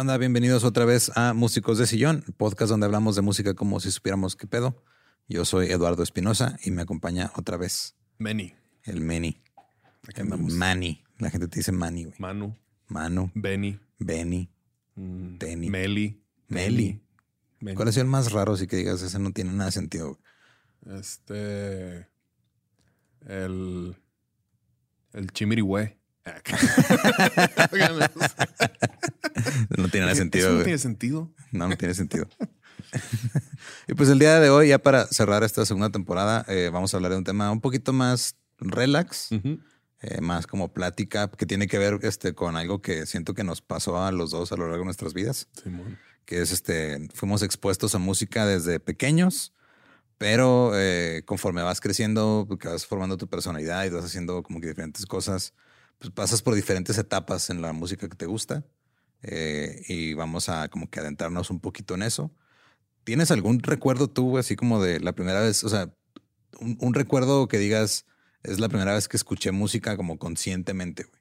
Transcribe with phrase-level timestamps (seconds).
[0.00, 0.16] ¿Qué onda?
[0.16, 4.34] Bienvenidos otra vez a Músicos de Sillón, podcast donde hablamos de música como si supiéramos
[4.34, 4.82] qué pedo.
[5.28, 8.54] Yo soy Eduardo Espinosa y me acompaña otra vez Meni.
[8.84, 9.42] el Meni.
[10.16, 10.54] Andamos.
[10.54, 11.04] Manny.
[11.18, 12.16] La gente te dice Manny, güey.
[12.18, 12.56] Manu.
[12.88, 13.78] Manu, Benny.
[13.98, 14.48] Benny,
[14.94, 15.68] mm, Tenny.
[15.68, 16.24] Meli.
[16.48, 17.02] Meli.
[17.60, 17.76] Meni.
[17.76, 18.54] ¿Cuál ha sido el más raro?
[18.54, 20.18] Así que digas, ese no tiene nada de sentido.
[20.86, 20.98] güey?
[20.98, 22.08] Este.
[23.28, 23.98] El.
[25.12, 25.99] El Chimirihue.
[29.76, 30.48] No tiene nada sentido.
[30.48, 31.30] Eso no tiene sentido.
[31.50, 32.28] No, no tiene sentido.
[33.88, 36.96] y pues el día de hoy, ya para cerrar esta segunda temporada, eh, vamos a
[36.96, 41.78] hablar de un tema un poquito más relax, eh, más como plática, que tiene que
[41.78, 44.80] ver este, con algo que siento que nos pasó a los dos a lo largo
[44.80, 45.48] de nuestras vidas,
[46.24, 49.54] que es este, fuimos expuestos a música desde pequeños,
[50.18, 54.68] pero eh, conforme vas creciendo, que vas formando tu personalidad y vas haciendo como que
[54.68, 55.54] diferentes cosas,
[56.00, 58.64] pues pasas por diferentes etapas en la música que te gusta.
[59.22, 62.32] eh, y vamos a como que adentrarnos un poquito en eso.
[63.04, 65.62] ¿Tienes algún recuerdo tú, así como de la primera vez?
[65.62, 65.92] O sea,
[66.58, 68.06] un, un recuerdo que digas,
[68.42, 71.20] es la primera vez que escuché música como conscientemente, güey.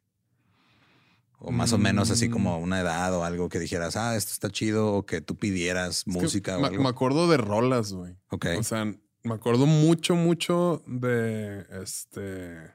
[1.42, 2.32] O más o menos así Mm.
[2.32, 6.00] como una edad o algo que dijeras, ah, esto está chido, o que tú pidieras
[6.00, 6.84] Es música o me, algo.
[6.84, 8.16] me acuerdo de rolas, güey.
[8.30, 8.46] Ok.
[8.58, 12.72] O sea, me acuerdo mucho, mucho de este.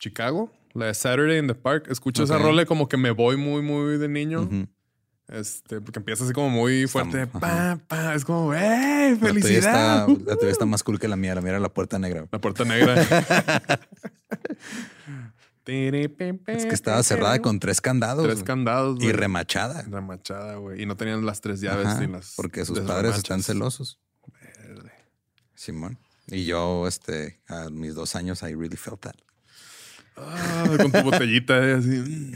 [0.00, 1.86] Chicago, la de Saturday in the Park.
[1.88, 2.42] Escucho esa Ok.
[2.42, 4.48] rola y como que me voy muy, muy de niño.
[5.28, 7.28] Este, porque empieza así como muy fuerte.
[7.28, 9.10] Pa, pa, es como, ¡eh!
[9.12, 10.08] La tuya, ¡Felicidad!
[10.10, 11.36] está, la tuya está más cool que la mía.
[11.36, 12.26] La mía era la puerta negra.
[12.32, 12.96] La puerta negra.
[15.66, 18.24] Es que estaba cerrada con tres candados.
[18.24, 18.46] tres güey.
[18.46, 18.96] candados.
[18.98, 19.12] y güey.
[19.12, 19.82] remachada.
[19.82, 20.82] Remachada, güey.
[20.82, 22.34] Y no tenían las tres llaves Ajá, ni las.
[22.34, 23.18] porque sus padres remachas.
[23.18, 24.00] están celosos.
[24.66, 24.90] Verde.
[25.54, 25.98] Simón.
[26.26, 29.14] Y yo, este, a mis dos años, I really felt that.
[30.16, 32.32] Ah, con tu botellita eh, así.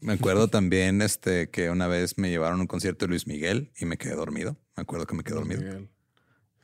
[0.00, 3.72] Me acuerdo también, este, que una vez me llevaron a un concierto de Luis Miguel
[3.78, 4.56] y me quedé dormido.
[4.76, 5.62] Me acuerdo que me quedé dormido.
[5.62, 5.88] Miguel.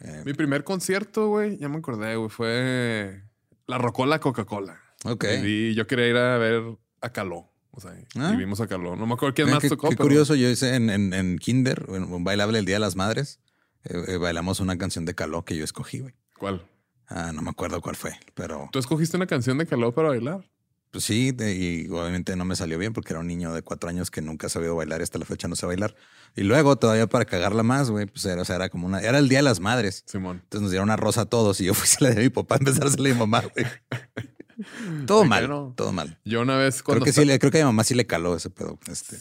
[0.00, 3.22] Eh, Mi primer concierto, güey, ya me acordé, güey, fue
[3.66, 4.80] la Rocola Coca-Cola.
[5.04, 5.24] ok.
[5.44, 6.62] Y yo quería ir a ver
[7.00, 7.50] a Caló.
[7.72, 8.32] O sea, Ah.
[8.34, 8.96] y vimos a Caló.
[8.96, 9.88] No me acuerdo quién más qué, tocó.
[9.90, 12.80] qué pero- curioso, yo hice en, en, en Kinder, en un bailable el Día de
[12.80, 13.40] las Madres,
[13.84, 16.14] eh, eh, bailamos una canción de Caló que yo escogí, güey.
[16.36, 16.66] ¿Cuál?
[17.10, 20.48] Ah, no me acuerdo cuál fue, pero ¿Tú escogiste una canción de Caló para bailar?
[20.92, 23.88] pues sí, de- y obviamente no me salió bien porque era un niño de cuatro
[23.88, 25.94] años que nunca ha sabido bailar y hasta la fecha no sé bailar.
[26.34, 29.18] Y luego, todavía para cagarla más, güey, pues era, o sea, era como una, era
[29.18, 30.02] el Día de las Madres.
[30.06, 30.40] Simón.
[30.42, 32.56] Entonces nos dieron una rosa a todos y yo fui a la de mi papá
[32.56, 33.66] a empezar a a mi mamá, güey.
[35.06, 36.18] Todo Ay, mal, todo mal.
[36.24, 37.04] Yo una vez Creo cuando...
[37.06, 38.78] que, sí, le- creo que a mi mamá sí le caló ese pedo.
[38.86, 39.16] Este.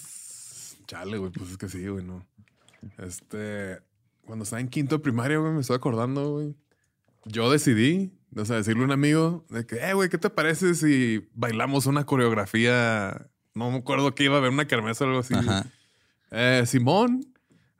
[0.87, 2.25] Chale, güey, pues es que sí, güey, no.
[2.97, 3.79] Este,
[4.25, 6.55] cuando estaba en quinto de primaria, güey, me estoy acordando, güey.
[7.25, 10.75] Yo decidí, o sea, decirle a un amigo de que, eh, güey, ¿qué te parece
[10.75, 13.27] si bailamos una coreografía?
[13.55, 15.33] No me acuerdo que iba a haber una kermés o algo así.
[15.33, 15.65] Ajá.
[16.31, 17.25] Eh, Simón.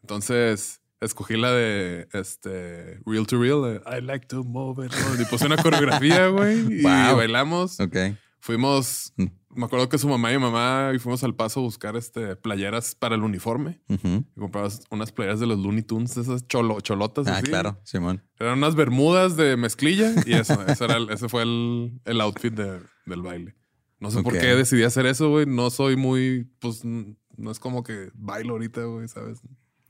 [0.02, 4.92] Entonces, escogí la de este Real to Real, de I like to move it.
[4.94, 7.80] on", Y puse una coreografía, güey, y bailamos.
[7.80, 7.96] Ok.
[8.42, 9.26] Fuimos, Mm.
[9.56, 12.36] me acuerdo que su mamá y mi mamá y fuimos al paso a buscar este
[12.36, 13.82] playeras para el uniforme.
[13.90, 14.24] Ujú.
[14.36, 17.28] Y compramos unas playeras de los Looney Tunes, esas cholo, cholotas.
[17.28, 17.44] Ah, así.
[17.48, 18.24] claro, Simón.
[18.40, 22.54] Eran unas bermudas de mezclilla y eso, ese, era el, ese fue el, el outfit
[22.54, 23.56] de- del baile.
[24.00, 25.46] No sé por qué decidí hacer eso, güey.
[25.46, 29.40] No soy muy, pues, no es como que bailo ahorita, güey, ¿sabes?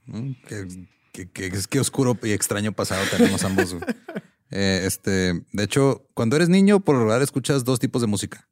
[0.06, 0.68] Mm, Qué,
[1.13, 3.75] qué- qué- que oscuro y extraño pasado tenemos ambos.
[4.51, 8.48] Eh, este, de hecho, cuando eres niño, por lo regular escuchas dos tipos de música.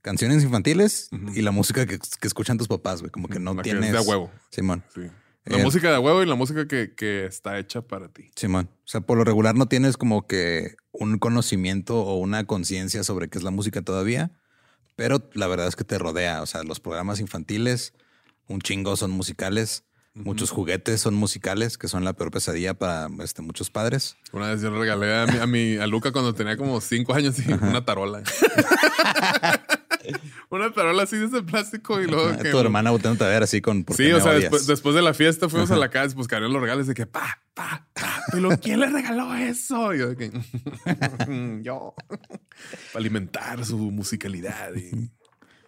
[0.00, 3.10] Canciones infantiles y la música que, que escuchan tus papás, güey.
[3.10, 3.86] Como que no La que tienes.
[3.86, 4.30] es de a huevo.
[4.50, 4.82] Simón.
[4.94, 5.02] Sí.
[5.44, 8.30] La Eh, música de a huevo y la música que, que está hecha para ti.
[8.36, 8.70] Simón.
[8.84, 13.28] O sea, por lo regular no tienes como que un conocimiento o una conciencia sobre
[13.28, 14.30] qué es la música todavía,
[14.96, 16.42] pero la verdad es que te rodea.
[16.42, 17.92] O sea, los programas infantiles,
[18.46, 19.84] un chingo son musicales,
[20.14, 24.16] muchos juguetes son musicales, que son la peor pesadilla para este, muchos padres.
[24.32, 27.14] Una vez yo le regalé a mi, a mi a Luca cuando tenía como cinco
[27.14, 28.22] años y una tarola.
[30.50, 33.60] una tarola así de ese plástico y luego que tu hermana volteándote a ver así
[33.60, 36.12] con ¿por qué Sí, o sea, después, después de la fiesta fuimos a la casa
[36.12, 38.22] y buscaron los regalos de que pa, pa, pa.
[38.32, 39.94] Pero ¿quién le regaló eso?
[39.94, 40.30] Y yo de que
[41.62, 41.94] yo.
[42.08, 44.74] Para alimentar su musicalidad.
[44.74, 45.10] Y...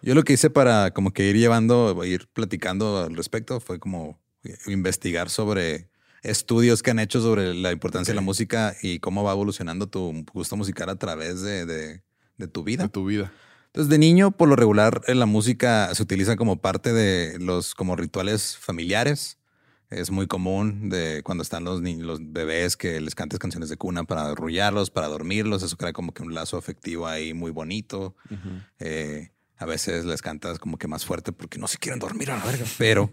[0.01, 4.19] Yo lo que hice para como que ir llevando, ir platicando al respecto fue como
[4.67, 5.89] investigar sobre
[6.23, 10.23] estudios que han hecho sobre la importancia de la música y cómo va evolucionando tu
[10.33, 12.03] gusto musical a través de, de-
[12.37, 12.83] de tu vida.
[12.83, 13.31] de tu vida.
[13.67, 17.73] Entonces, de niño, por lo regular, eh, la música se utiliza como parte de los
[17.75, 19.37] como rituales familiares.
[19.89, 23.77] Es muy común de cuando están los, ni- los bebés que les cantes canciones de
[23.77, 25.63] cuna para arrullarlos, para dormirlos.
[25.63, 28.15] Eso crea como que un lazo afectivo ahí muy bonito.
[28.79, 29.31] Eh,
[29.61, 32.43] a veces les cantas como que más fuerte porque no se quieren dormir a la
[32.45, 32.65] verga.
[32.77, 33.09] Pero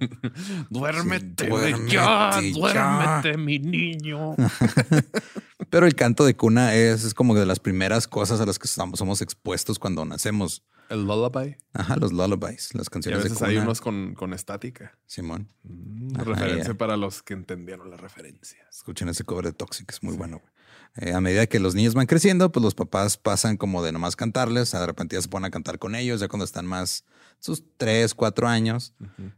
[0.70, 4.34] Duérmete, Sí, ya, duérmete, mi niño.
[5.70, 8.66] Pero el canto de cuna es, es como de las primeras cosas a las que
[8.66, 10.62] estamos, somos expuestos cuando nacemos.
[10.88, 11.56] El lullaby.
[11.74, 13.50] Ajá, los lullabies, las Y a canciones de veces cuna.
[13.50, 14.96] hay unos con, con estática.
[15.06, 18.58] Simón, Mm, Ajá, referencia para los que entendieron la referencia.
[18.70, 20.38] escuchen ese cover de Toxic, es muy bueno.
[20.38, 20.50] güey.
[20.96, 24.16] Eh, a medida que los niños van creciendo, pues los papás pasan como de nomás
[24.16, 27.04] cantarles, de repente ya se ponen a cantar con ellos, ya cuando están más
[27.38, 28.94] sus tres, cuatro años.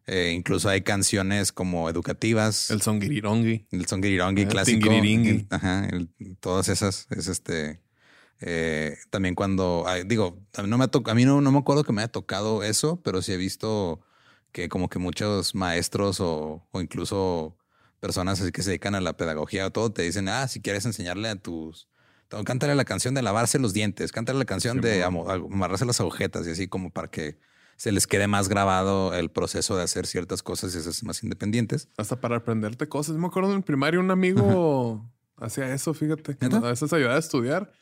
[0.06, 2.70] Eh, incluso hay canciones como educativas.
[2.70, 3.67] El songuirirongi.
[3.70, 4.91] El songuirirongi Ah, clásico.
[4.91, 6.08] el- Ajá, el-
[6.41, 7.06] todas esas.
[7.11, 7.81] Es este.
[8.41, 9.85] eh, también cuando.
[9.87, 12.11] ay, digo, a mí, no me a mí no, no me acuerdo que me haya
[12.11, 14.00] tocado eso, pero sí he visto
[14.50, 17.55] que como que muchos maestros o, o incluso
[18.00, 20.85] personas así que se dedican a la pedagogía o todo te dicen, ah, si quieres
[20.87, 21.88] enseñarle a tus.
[22.45, 26.47] Cántale la canción de lavarse los dientes, cántale la canción Sí, de amarrarse las agujetas
[26.47, 27.38] y así como para que
[27.76, 31.88] se les quede más grabado el proceso de hacer ciertas cosas y hacerse más independientes.
[31.97, 33.16] Hasta para aprenderte cosas.
[33.16, 36.37] Me acuerdo en el primario un amigo hacía eso, fíjate.
[36.40, 36.59] ¿Neta?
[36.59, 37.73] A veces ayudaba a estudiar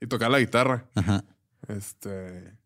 [0.00, 0.88] y tocaba la guitarra.
[0.94, 1.24] Ajá.
[1.68, 2.56] Este.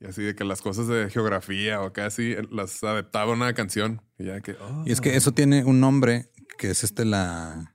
[0.00, 3.52] Y así de que las cosas de geografía o acá así las adaptaba a una
[3.52, 4.02] canción.
[4.18, 4.52] Y ya que.
[4.52, 4.82] oh.
[4.86, 7.74] Y es que eso tiene un nombre que es este la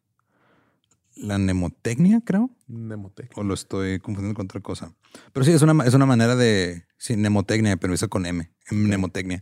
[1.15, 3.37] la mnemotecnia, creo, Nemotec.
[3.37, 4.93] o lo estoy confundiendo con otra cosa.
[5.31, 9.41] Pero sí es una es una manera de sí, mnemotecnia, pero hizo con M, mnemotecnia.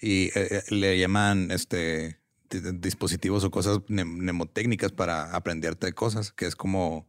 [0.00, 5.92] Y eh, eh, le llaman este di- di- dispositivos o cosas mnem- mnemotécnicas para aprenderte
[5.94, 7.08] cosas, que es como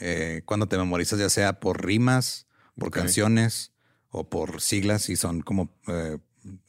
[0.00, 2.46] eh, cuando te memorizas ya sea por rimas,
[2.78, 3.72] por canciones
[4.08, 6.16] o por siglas y son como eh,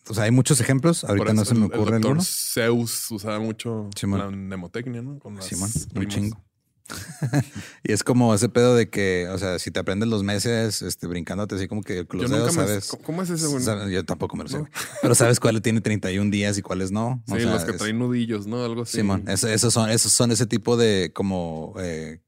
[0.08, 1.04] o sea, hay muchos ejemplos.
[1.04, 2.22] Ahorita no se me el- el ocurre alguno.
[2.24, 4.20] Zeus usaba mucho Simón.
[4.20, 5.20] la mnemotecnia, ¿no?
[5.20, 6.42] Con las Simón, un chingo.
[7.84, 11.08] y es como ese pedo de que, o sea, si te aprendes los meses, este,
[11.08, 12.52] brincándote así como que dedos, me.
[12.52, 12.88] sabes.
[12.90, 13.64] ¿Cómo- ¿Cómo es ese, güey?
[13.64, 14.60] sabes- Yo tampoco me lo sé.
[14.60, 14.70] No.
[15.02, 17.24] Pero sabes cuáles tiene 31 días y cuáles no.
[17.28, 18.64] O Sí, sea, los que es- traen nudillos, ¿no?
[18.64, 18.98] Algo así.
[18.98, 22.22] Simón, eso- esos son, esos son ese tipo de como eh,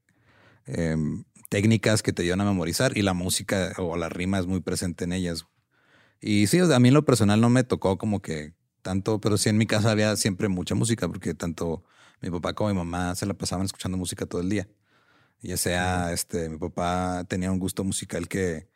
[0.66, 4.60] em, técnicas que te ayudan a memorizar y la música o la rima es muy
[4.60, 5.44] presente en ellas.
[6.20, 9.48] Y sí, a mí en lo personal no me tocó como que tanto, pero sí
[9.48, 11.84] en mi casa había siempre mucha música porque tanto
[12.20, 14.68] mi papá como mi mamá se la pasaban escuchando música todo el día.
[15.40, 18.68] Ya sea, este, mi papá tenía un gusto musical que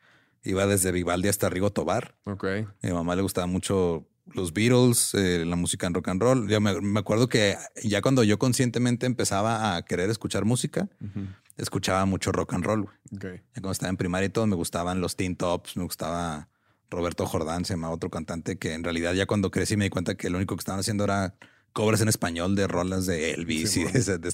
[0.43, 2.15] iba desde Vivaldi hasta Rigo Tobar.
[2.25, 2.45] Ok.
[2.45, 6.47] A mi mamá le gustaba mucho los Beatles, eh, la música en rock and roll.
[6.49, 10.87] Yo me, me acuerdo que ya cuando yo conscientemente empezaba a querer escuchar música,
[11.57, 12.83] escuchaba mucho rock and roll.
[12.83, 12.95] güey.
[13.13, 13.41] Ok.
[13.55, 16.47] Ya cuando estaba en primaria y todo, me gustaban los Teen Tops, me gustaba
[16.93, 20.15] Roberto Jordán, se llamaba otro cantante que en realidad ya cuando crecí me di cuenta
[20.15, 21.35] que lo único que estaban haciendo era
[21.73, 23.99] covers en español de rolas de Elvis Sí, y bueno.
[24.05, 24.33] de, de-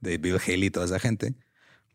[0.00, 1.34] de Bill Haley y toda esa gente.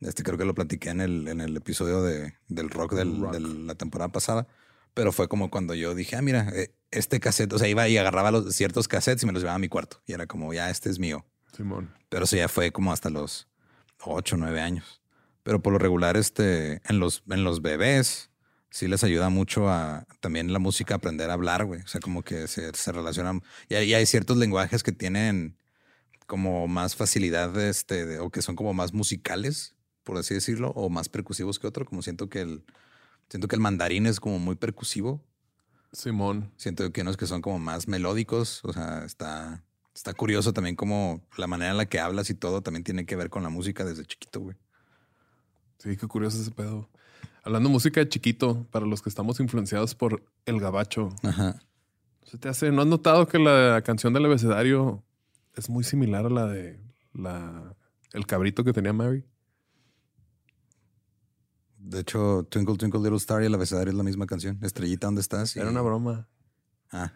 [0.01, 3.33] Este creo que lo platiqué en el, en el episodio de, del rock, del- Rock.
[3.33, 4.47] de la temporada pasada.
[4.93, 7.97] Pero fue como cuando yo dije, ah, mira, eh, este cassette, o sea, iba y
[7.97, 10.01] agarraba los ciertos cassettes y me los llevaba a mi cuarto.
[10.07, 11.25] Y era como, ya, este es mío.
[11.55, 11.93] Simón.
[12.09, 13.47] Pero eso ya fue como hasta los
[14.03, 15.01] 8, 9 años.
[15.43, 18.30] Pero por lo regular, este, en los, en los bebés,
[18.71, 21.81] sí les ayuda mucho a también la música a aprender a hablar, güey.
[21.81, 23.43] O sea, como que se, se relacionan.
[23.69, 25.57] Y hay, y hay ciertos lenguajes que tienen
[26.25, 30.89] como más facilidad, este, de- o que son como más musicales, por así decirlo, o
[30.89, 31.85] más percusivos que otro.
[31.85, 32.63] Como siento que el,
[33.29, 35.21] siento que el mandarín es como muy percusivo.
[35.93, 36.51] Simón.
[36.55, 38.61] Siento que unos que son como más melódicos.
[38.63, 39.63] O sea, está,
[39.93, 43.17] está curioso también como la manera en la que hablas y todo también tiene que
[43.17, 44.55] ver con la música desde chiquito, güey.
[45.79, 46.89] Sí, qué curioso ese pedo.
[47.43, 51.59] Hablando música de chiquito, para los que estamos influenciados por el gabacho, Ajá.
[52.23, 52.71] ¿se te hace?
[52.71, 55.03] ¿No has notado que la canción del abecedario
[55.55, 56.79] es muy similar a la de
[57.13, 57.75] la
[58.13, 59.23] el cabrito que tenía Mary?
[61.77, 64.59] De hecho, Twinkle Twinkle Little Star y el abecedario es la misma canción.
[64.61, 65.55] Estrellita, ¿dónde estás?
[65.55, 66.27] Y- Era una broma.
[66.91, 67.11] Ah.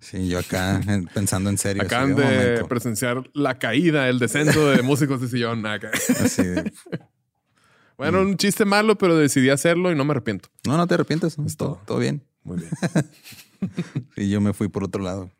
[0.00, 0.80] Sí, yo acá
[1.14, 1.82] pensando en serio.
[1.82, 2.68] Acaban de momento.
[2.68, 5.64] presenciar la caída, el descenso de músicos de sillón.
[5.66, 5.90] Acá.
[6.20, 6.42] Así
[7.98, 10.48] Bueno, un chiste malo, pero decidí hacerlo y no me arrepiento.
[10.66, 11.38] No, no te arrepientes.
[11.38, 11.46] ¿no?
[11.46, 11.98] Es todo, todo.
[11.98, 12.22] bien.
[12.44, 12.70] Muy bien.
[14.16, 15.30] Y yo me fui por otro lado.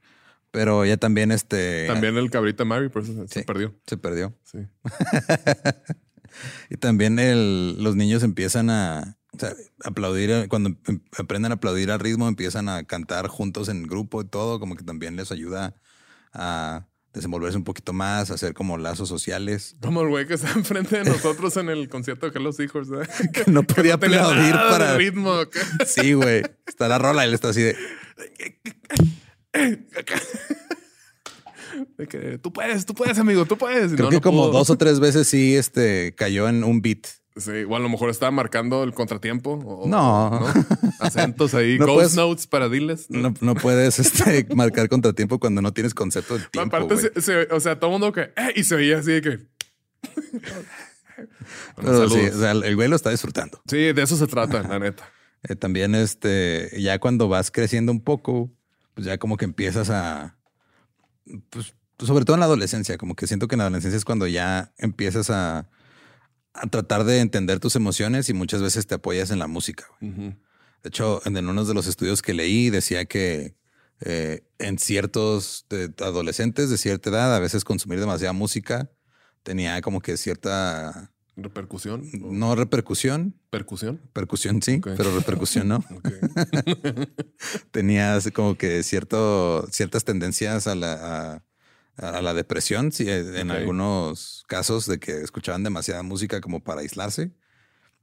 [0.50, 1.86] Pero ya también este.
[1.86, 3.74] También el cabrito de Mary, por eso se- perdió.
[3.86, 4.34] Se perdió.
[4.44, 4.58] Sí.
[6.70, 11.90] Y también el, los niños empiezan a o sea, aplaudir, cuando em- aprenden a aplaudir
[11.90, 15.74] al ritmo, empiezan a cantar juntos en grupo y todo, como que también les ayuda
[16.34, 16.86] a
[17.16, 19.74] desenvolverse un poquito más, hacer como lazos sociales.
[19.82, 22.88] Como el güey que está enfrente de nosotros en el concierto de Hello Hijos.
[22.88, 23.28] ¿eh?
[23.32, 24.96] Que no podía tenía aplaudir nada de para...
[24.96, 25.34] ritmo.
[25.86, 26.42] Sí, güey.
[26.66, 27.76] Está la rola él está así de...
[31.96, 33.92] De que tú puedes, tú puedes, amigo, tú puedes.
[33.92, 37.06] Creo no, que no como dos o tres veces sí este, cayó en un beat.
[37.36, 39.52] Sí, o a lo mejor estaba marcando el contratiempo.
[39.52, 40.40] o- No.
[41.00, 43.06] Acentos ahí, No ghost puedes- notes para diles.
[43.10, 46.74] No, no puedes este, marcar contratiempo cuando no tienes concepto del tiempo.
[46.76, 48.22] Aparte, se- se- o sea, todo el mundo que...
[48.36, 49.38] eh, y se oía así de que...
[51.76, 52.34] Pero sí, saludos.
[52.36, 53.60] o sea, el güey lo está disfrutando.
[53.68, 55.08] Sí, de eso se trata, la neta.
[55.42, 58.50] Eh, también, este, ya cuando vas creciendo un poco,
[58.94, 60.36] pues ya como que empiezas a,
[61.50, 64.26] pues, sobre todo en la adolescencia, como que siento que en la adolescencia es cuando
[64.26, 65.68] ya empiezas a,
[66.62, 69.86] a tratar de entender tus emociones y muchas veces te apoyas en la música.
[70.00, 73.56] De hecho, en uno de los estudios que leí decía que
[74.00, 78.90] eh, en ciertos de- adolescentes de cierta edad, a veces consumir demasiada música
[79.42, 82.02] tenía como que cierta, ¿Repercusión?
[82.12, 84.00] no repercusión, ¿Percusión?
[84.12, 85.76] percusión sí, pero repercusión no.
[85.96, 86.08] Ok.
[87.70, 90.92] tenía así como que cierto, ciertas tendencias a la,
[91.34, 91.44] a,
[91.96, 97.30] a la depresión, sí, en algunos casos de que escuchaban demasiada música como para aislarse,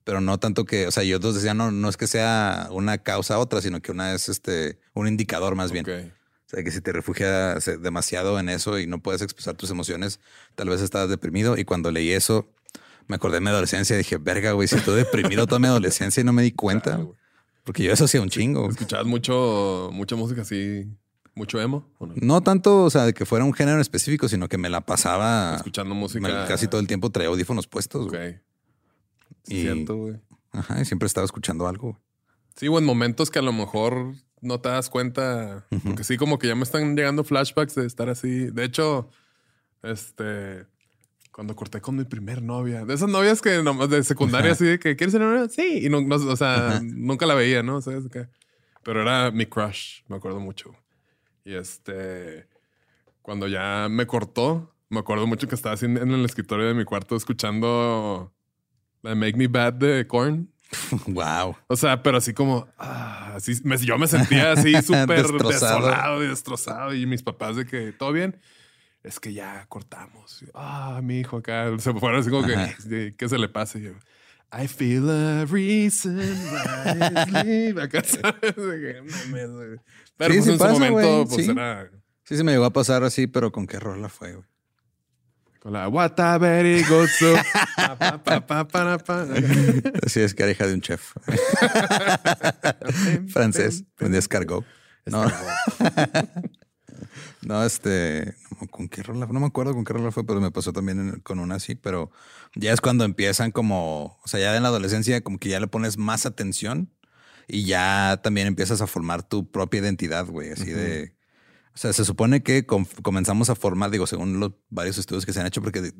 [0.04, 2.98] pero no tanto que, o sea, yo dos decían, no, no es que sea una
[2.98, 5.86] causa otra, sino que una es este, un indicador más bien.
[5.88, 9.70] O sea, que si te refugias eh, demasiado en eso y no puedes expresar tus
[9.70, 10.20] emociones,
[10.56, 11.58] tal vez estás deprimido.
[11.58, 12.48] Y cuando leí eso,
[13.08, 16.22] me acordé de mi adolescencia y dije, verga, güey, si estuve deprimido toda mi adolescencia
[16.22, 16.96] y no me di cuenta.
[16.96, 17.16] Claro,
[17.64, 18.70] porque yo eso hacía un chingo.
[18.70, 20.86] ¿Escuchabas mucho, mucha música así,
[21.36, 21.88] mucho emo?
[22.00, 22.14] ¿o no?
[22.18, 25.56] No tanto, o sea, de que fuera un género específico, sino que me la pasaba.
[25.58, 26.46] Escuchando música.
[26.48, 28.08] casi todo el tiempo traía audífonos puestos.
[28.08, 28.16] Ok.
[29.48, 30.16] Y- cierto, güey.
[30.52, 32.00] Ajá, y siempre estaba escuchando algo.
[32.56, 35.66] Sí, o en momentos que a lo mejor no te das cuenta.
[35.84, 38.30] Porque sí, como que ya me están llegando flashbacks de estar así.
[38.52, 39.10] De hecho,
[39.82, 40.66] este.
[41.32, 44.54] Cuando corté con mi primer novia, de esas novias que nomás de secundaria, Ajá.
[44.54, 46.82] así de que quieres ser novia, sí, y no, no- o sea, Ajá.
[46.84, 47.82] nunca la veía, ¿no?
[47.82, 48.28] ¿Sabes qué?
[48.84, 50.76] Pero era mi crush, me acuerdo mucho.
[51.46, 52.48] Y este,
[53.22, 56.86] cuando ya me cortó, me acuerdo mucho que estaba así en, el escritorio de mi
[56.86, 58.34] cuarto escuchando
[59.02, 60.50] la Make Me Bad de Korn.
[61.08, 61.56] wow.
[61.68, 65.76] O sea, pero así como, ah, así, me- yo me sentía así súper Destrozado.
[65.80, 66.94] desolado y destrozado.
[66.94, 68.40] Y mis papás de que, ¿todo bien?
[69.04, 70.46] Es que ya cortamos.
[70.54, 71.78] Ah, mi hijo acá.
[71.78, 72.74] Se fueron así como que, Ajá.
[72.80, 73.50] "Sí, ¿qué se le
[73.82, 73.92] yo,
[74.56, 77.82] I feel a reason why I live.
[77.82, 78.56] Acá sabes.
[80.28, 81.52] Pero Sí, pues sí en pasa, su momento, pues sí.
[81.52, 81.90] era
[82.26, 84.48] Sí, se me llegó a pasar así, pero con qué rola fue, güey.
[85.60, 87.36] con la Wataberi Gotsu.
[90.06, 91.14] Así es que era hija de un chef
[93.30, 94.64] francés, un descargó.
[95.06, 95.26] No,
[97.42, 98.36] no, este,
[98.72, 101.40] con qué rola, no me acuerdo con qué rola fue, pero me pasó también con
[101.40, 102.12] una así, pero
[102.56, 105.68] ya es cuando empiezan como, o sea, ya en la adolescencia como que ya le
[105.68, 106.90] pones más atención
[107.48, 111.16] y ya también empiezas a formar tu propia identidad, güey, así de,
[111.74, 115.34] o sea, se supone que com- comenzamos a formar, digo, según los varios estudios que
[115.34, 115.92] se han hecho, porque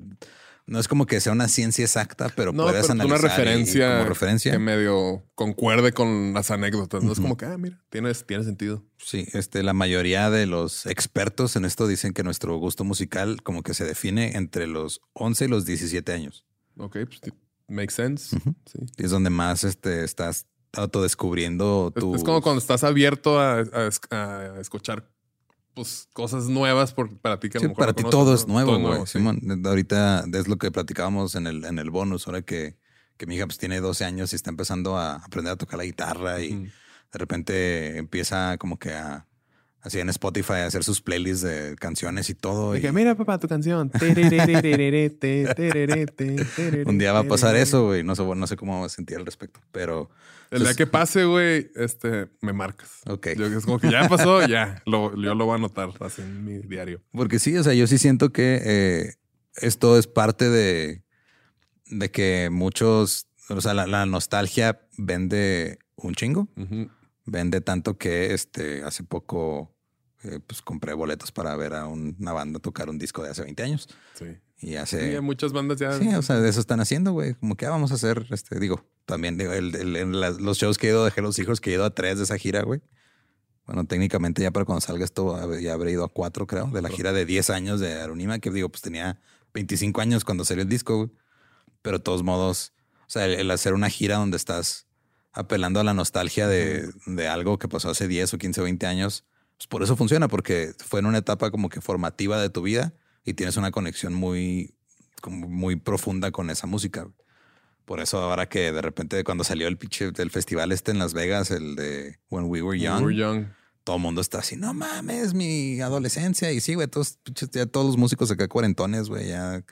[0.66, 3.34] no es como que sea una ciencia exacta, pero No, puedes pero analizar una y-
[3.34, 4.52] y referencia, como referencia.
[4.54, 7.04] que medio concuerde con las anécdotas.
[7.04, 8.86] No es como que, ah, mira, tiene, tiene sentido.
[8.98, 13.62] Sí, este, la mayoría de los expertos en esto dicen que nuestro gusto musical como
[13.62, 16.46] que se define entre los 11 y los 17 años.
[16.78, 17.20] Ok, pues
[17.68, 18.38] makes sense.
[18.66, 18.80] Sí.
[18.98, 22.16] Y es donde más este, estás autodescubriendo Es, tu...
[22.16, 25.10] es como cuando estás abierto a, a es- a escuchar
[25.74, 28.48] pues, cosas nuevas por, para ti que a Sí, lo mejor para ti todo es
[28.48, 29.00] nuevo, Todo güey.
[29.08, 29.14] sí.
[29.20, 32.78] Simón, ahorita es lo que platicábamos en el, en el bonus, ahora que,
[33.18, 35.86] que mi hija pues, tiene 12 años y está empezando a aprender a tocar la
[35.86, 36.50] guitarra y
[37.12, 39.28] de repente empieza como que a...
[39.86, 42.72] Así en Spotify a hacer sus playlists de canciones y todo.
[42.72, 43.92] De y- que, mira, papá, tu canción.
[46.86, 48.02] Un día va a pasar eso, güey.
[48.02, 50.10] No sé, no sé cómo me sentir al respecto, pero
[50.54, 52.90] El día que pase, güey, este, me marcas.
[53.08, 53.30] Ok.
[53.38, 54.82] Yo, es como que ya pasó, ya.
[54.86, 57.02] Lo, yo lo voy a anotar así en mi diario.
[57.12, 59.14] porque sí, o sea, yo sí siento que eh,
[59.56, 61.04] esto es parte de,
[61.88, 66.48] de que muchos, o sea, la, la nostalgia vende un chingo,
[67.26, 69.76] vende tanto que este hace poco
[70.24, 73.44] eh, pues compré boletos para ver a un- una banda tocar un disco de hace
[73.44, 74.26] 20 años Sí.
[74.60, 75.92] y Sí, hace hay muchas bandas ya.
[76.00, 77.34] Sí, o sea, de eso están haciendo, güey.
[77.36, 80.78] Como que ah, vamos a hacer, este, digo, también digo, el- el- en los shows
[80.78, 82.82] que he ido, dejé los hijos que he ido a tres de esa gira, güey.
[83.66, 86.90] Bueno, técnicamente ya para cuando salga esto, ya habré ido a cuatro, creo, de la
[86.90, 89.22] gira de 10 años de Arunima, que digo, pues tenía
[89.54, 91.12] 25 años cuando salió el disco, güey.
[91.82, 92.74] Pero de todos modos,
[93.08, 94.88] o sea, el, el hacer una gira donde estás
[95.32, 98.86] apelando a la nostalgia de, de algo que pasó hace 10 o 15 o 20
[98.86, 99.24] años,
[99.58, 102.94] pues por eso funciona, porque fue en una etapa como que formativa de tu vida
[103.24, 104.76] y tienes una conexión muy,
[105.22, 107.04] como muy profunda con esa música.
[107.04, 107.16] güey.
[107.86, 111.14] Por eso ahora que de repente cuando salió el pinche del festival este en Las
[111.14, 113.46] Vegas, el de When We Were Young, We're young.
[113.84, 116.52] todo el mundo está así, no mames, mi adolescencia.
[116.52, 119.64] Y sí, güey, todos, pinches, ya todos los músicos acá cuarentones, güey, ya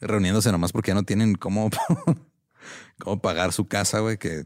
[0.00, 1.68] reuniéndose nomás porque ya no tienen cómo,
[2.98, 4.44] cómo pagar su casa, güey, que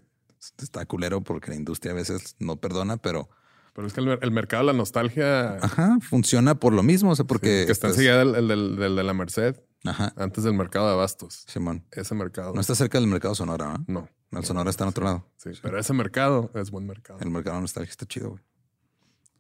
[0.59, 3.29] está culero porque la industria a veces no perdona, pero
[3.75, 5.57] Pero es que el, mer- el mercado de la nostalgia.
[5.59, 8.97] ajá, funciona por lo mismo, o sea, porque que está estás- enseguida el, el del
[8.97, 9.57] de la Merced,
[9.89, 11.45] Ajá, antes del mercado de abastos.
[11.47, 11.85] Simón.
[11.93, 12.53] Ese mercado.
[12.55, 14.09] No está cerca del mercado Sonora, ¿no?
[14.31, 14.39] No.
[14.39, 15.31] El Sonora está en otro lado.
[15.37, 17.19] Sí, pero ese mercado es buen mercado.
[17.21, 18.43] El mercado nostálgico está chido, güey.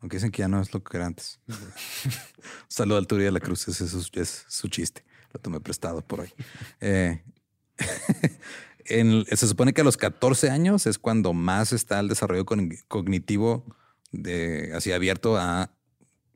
[0.00, 1.40] Aunque dicen que ya no es lo que era antes.
[2.68, 5.04] Saludo al Turi de la Cruz, ese es su, es su chiste.
[5.32, 6.32] Lo tomé prestado por ahí.
[6.80, 7.22] Eh,
[8.86, 12.70] en- se supone que a los 14 años es cuando más está el desarrollo con-
[12.88, 13.64] cognitivo
[14.12, 15.70] de, así abierto a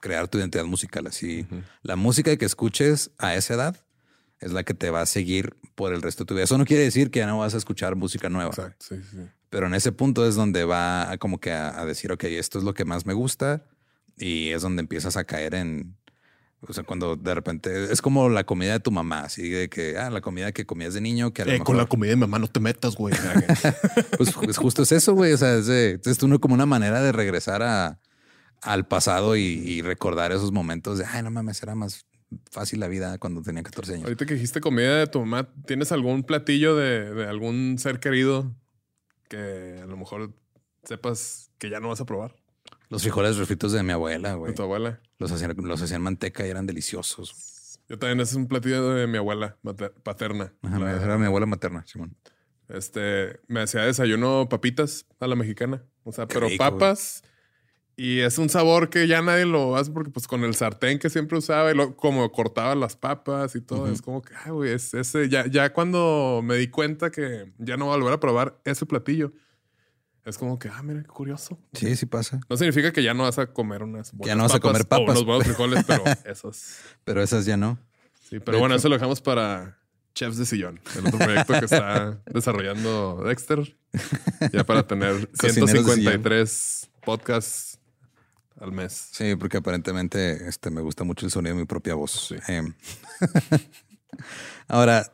[0.01, 1.07] crear tu identidad musical.
[1.07, 1.47] Así,
[1.83, 3.77] la música que escuches a esa edad
[4.41, 6.45] es la que te va a seguir por el resto de tu vida.
[6.45, 8.51] Eso no quiere decir que ya no vas a escuchar música nueva.
[8.51, 9.19] Exacto, sí, sí.
[9.51, 12.59] Pero en ese punto es donde va a como que a, a decir, ok, esto
[12.59, 13.65] es lo que más me gusta.
[14.17, 15.97] Y es donde empiezas a caer en,
[16.61, 19.97] o sea, cuando de repente es como la comida de tu mamá, así de que,
[19.99, 22.17] ah, la comida que comías de niño, que a lo Eh, con la comida de
[22.17, 23.15] mi mamá no te metas, güey.
[24.19, 25.33] pues, pues justo es eso, güey.
[25.33, 27.99] O sea, es, de- es uno como una manera de regresar a,
[28.63, 32.05] al pasado y, y recordar esos momentos de, ay, no mames, era más
[32.51, 34.05] fácil la vida cuando tenía 14 años.
[34.05, 38.55] Ahorita que dijiste comida de tu mamá, ¿tienes algún platillo de, de algún ser querido
[39.29, 40.33] que a lo mejor
[40.85, 42.35] sepas que ya no vas a probar?
[42.89, 44.51] Los frijoles refritos de mi abuela, güey.
[44.53, 45.01] De tu abuela.
[45.19, 47.79] Los hacían, los hacían manteca y eran deliciosos.
[47.89, 50.53] Yo también, ese es un platillo de mi abuela mater- paterna.
[50.63, 52.17] Ajá, La- era mi abuela materna, Simón.
[52.69, 55.85] Este, me hacía desayuno papitas a la mexicana.
[56.05, 57.23] O sea, Qué pero rico, papas.
[58.03, 61.11] Y es un sabor que ya nadie lo hace porque pues con el sartén que
[61.11, 64.73] siempre usaba y lo, como cortaba las papas y todo, es como que, ay, güey,
[64.73, 68.19] es ese, ya, ya cuando me di cuenta que ya no voy a volver a
[68.19, 69.35] probar ese platillo,
[70.25, 71.59] es como que, ah, mira, qué curioso.
[71.75, 72.41] Sí, sí pasa.
[72.49, 74.87] No significa que ya no vas a comer unas buenas Ya no vas a comer
[74.91, 76.77] o unos buenos frijoles, pero esos.
[77.05, 77.79] Pero esas ya no.
[78.31, 79.79] Sí, pero De bueno, hecho- eso lo dejamos para
[80.15, 83.77] Chefs de Sillón, el otro proyecto que está desarrollando Dexter,
[84.55, 87.70] ya para tener Cocineros de 153 podcasts
[88.61, 89.09] al mes.
[89.13, 92.29] Sí, porque aparentemente este, me gusta mucho el sonido de mi propia voz.
[92.29, 92.37] Sí.
[92.49, 92.75] Em,
[94.69, 95.13] Ahora,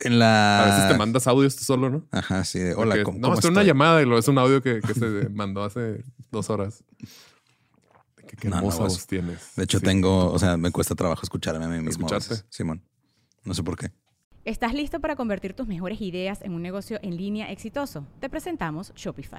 [0.00, 0.62] En la.
[0.62, 2.06] A veces te mandas audios tú solo, ¿no?
[2.10, 2.58] Ajá, sí.
[2.58, 4.60] de, Hola, Que- ¿cómo, no, cómo es una estoy?" llamada y lo es un audio
[4.62, 6.82] que, que se mandó hace dos horas.
[8.26, 9.54] Qué, qué No, no, hermosa voz tienes.
[9.56, 9.84] De hecho, Sí.
[9.84, 12.08] tengo, o sea, me cuesta trabajo escucharme a mí mismo.
[12.08, 12.82] veces, Simón.
[13.44, 13.90] No sé por qué.
[14.44, 18.06] ¿Estás listo para convertir tus mejores ideas en un negocio en línea exitoso?
[18.20, 19.38] Te presentamos Shopify.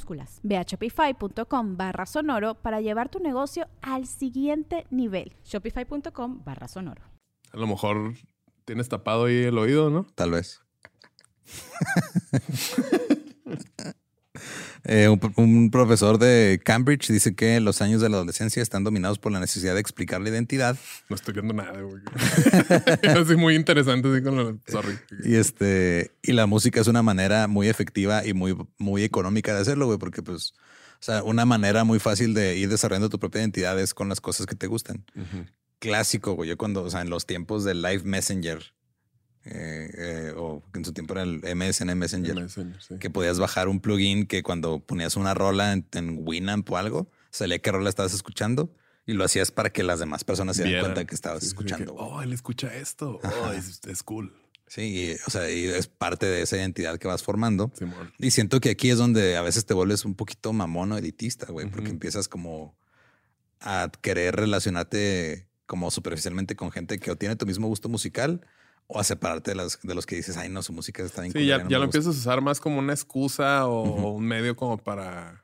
[0.43, 5.33] Ve a shopify.com barra sonoro para llevar tu negocio al siguiente nivel.
[5.43, 7.03] Shopify.com barra sonoro.
[7.51, 8.13] A lo mejor
[8.65, 10.05] tienes tapado ahí el oído, ¿no?
[10.15, 10.61] Tal vez.
[14.83, 19.19] Eh, un, un profesor de Cambridge dice que los años de la adolescencia están dominados
[19.19, 20.75] por la necesidad de explicar la identidad
[21.07, 22.01] No estoy viendo nada, güey.
[23.21, 24.57] Así muy interesante, así con lo...
[24.67, 24.97] Sorry.
[25.23, 29.61] y este y la música es una manera muy efectiva y muy muy económica de
[29.61, 30.53] hacerlo, güey, porque pues
[31.01, 34.21] o sea, una manera muy fácil de ir desarrollando tu propia identidad es con las
[34.21, 35.03] cosas que te gustan.
[35.79, 36.49] Clásico, güey.
[36.49, 38.61] Yo cuando, o sea, en los tiempos del Live Messenger
[39.45, 42.35] eh, eh, o en su tiempo era el MSN Messenger.
[42.35, 42.95] Messenger, sí.
[42.99, 47.09] que podías bajar un plugin que cuando ponías una rola en, en Winamp o algo,
[47.31, 48.73] salía qué rola estabas escuchando
[49.07, 51.95] y lo hacías para que las demás personas se dieran cuenta que estabas Sí, escuchando.
[51.95, 53.19] que, oh, él escucha esto.
[53.43, 54.33] Oh, es, es cool.
[54.67, 57.73] Sí, y, o sea, y es parte de esa identidad que vas formando.
[58.19, 61.47] Y siento que aquí es donde a veces te vuelves un poquito mamón o elitista,
[61.51, 62.73] güey, porque empiezas como
[63.59, 68.45] a querer relacionarte como superficialmente con gente que o tiene tu mismo gusto musical
[68.93, 71.33] o a separarte de, las, de los que dices, ay, no, su música está bien.
[71.33, 71.97] Sí, ya, no ya me lo gusta".
[71.99, 75.43] empiezas a usar más como una excusa o un medio como para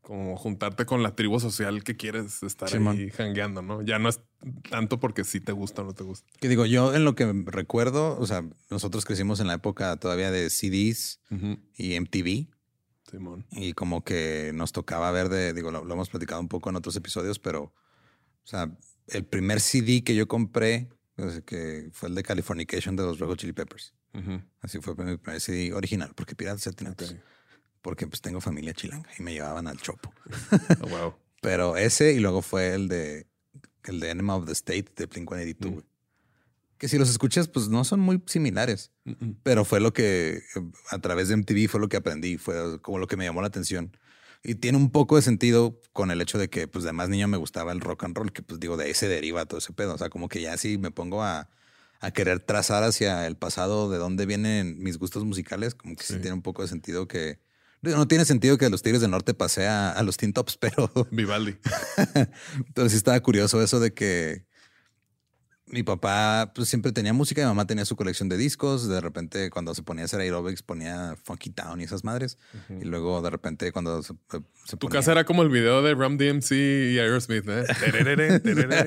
[0.00, 2.96] como juntarte con la tribu social que quieres estar Simón.
[2.96, 3.82] ahí jangueando, ¿no?
[3.82, 4.20] Ya no es
[4.70, 6.26] tanto porque sí te gusta o no te gusta.
[6.40, 10.30] Que digo, yo en lo que recuerdo, o sea, nosotros crecimos en la época todavía
[10.30, 11.20] de CDs
[11.76, 12.48] y MTV
[13.10, 13.44] Simón.
[13.50, 16.76] y como que nos tocaba ver de, digo, lo, lo hemos platicado un poco en
[16.76, 17.72] otros episodios, pero, o
[18.46, 18.70] sea,
[19.08, 20.88] el primer CD que yo compré,
[21.30, 23.94] sea, que fue el de Californication de los Red Hot Chili Peppers.
[24.60, 26.98] Así fue mi primer CD original, porque piratas ya tenía, Ok.
[26.98, 27.16] pues,
[27.82, 30.12] porque pues tengo familia chilanga y me llevaban al chopo.
[30.82, 31.14] Oh, wow.
[31.40, 33.26] Pero ese y luego fue el de
[33.84, 35.86] el de Enema of the State de Blink 182, Mm.
[36.78, 38.92] Que si los escuchas, pues no son muy similares.
[39.04, 39.36] Mm-mm.
[39.42, 40.42] Pero fue lo que eh,
[40.90, 43.48] a través de MTV fue lo que aprendí, fue como lo que me llamó la
[43.48, 43.96] atención.
[44.42, 47.26] Y tiene un poco de sentido con el hecho de que, pues, de más niño
[47.28, 49.72] me gustaba el rock and roll, que, pues, digo, de ahí se deriva todo ese
[49.72, 49.94] pedo.
[49.94, 51.48] O sea, como que ya sí me pongo a,
[52.00, 56.14] a querer trazar hacia el pasado de dónde vienen mis gustos musicales, como que sí,
[56.14, 56.20] Sí.
[56.20, 57.40] tiene un poco de sentido que.
[57.82, 60.90] No tiene sentido que los Tigres del Norte pase a, a los Teen Tops, pero
[61.12, 61.56] Vivaldi.
[62.66, 64.46] entonces sí estaba curioso eso de que
[65.70, 69.50] mi papá pues, siempre tenía música, mi mamá tenía su colección de discos, de repente
[69.50, 72.38] cuando se ponía a hacer aerobics ponía Funky Town y esas madres,
[72.80, 74.14] y luego de repente cuando se,
[74.64, 77.64] se Tu ponía- casa era como el video de Ram DMC y Aerosmith, ¿eh?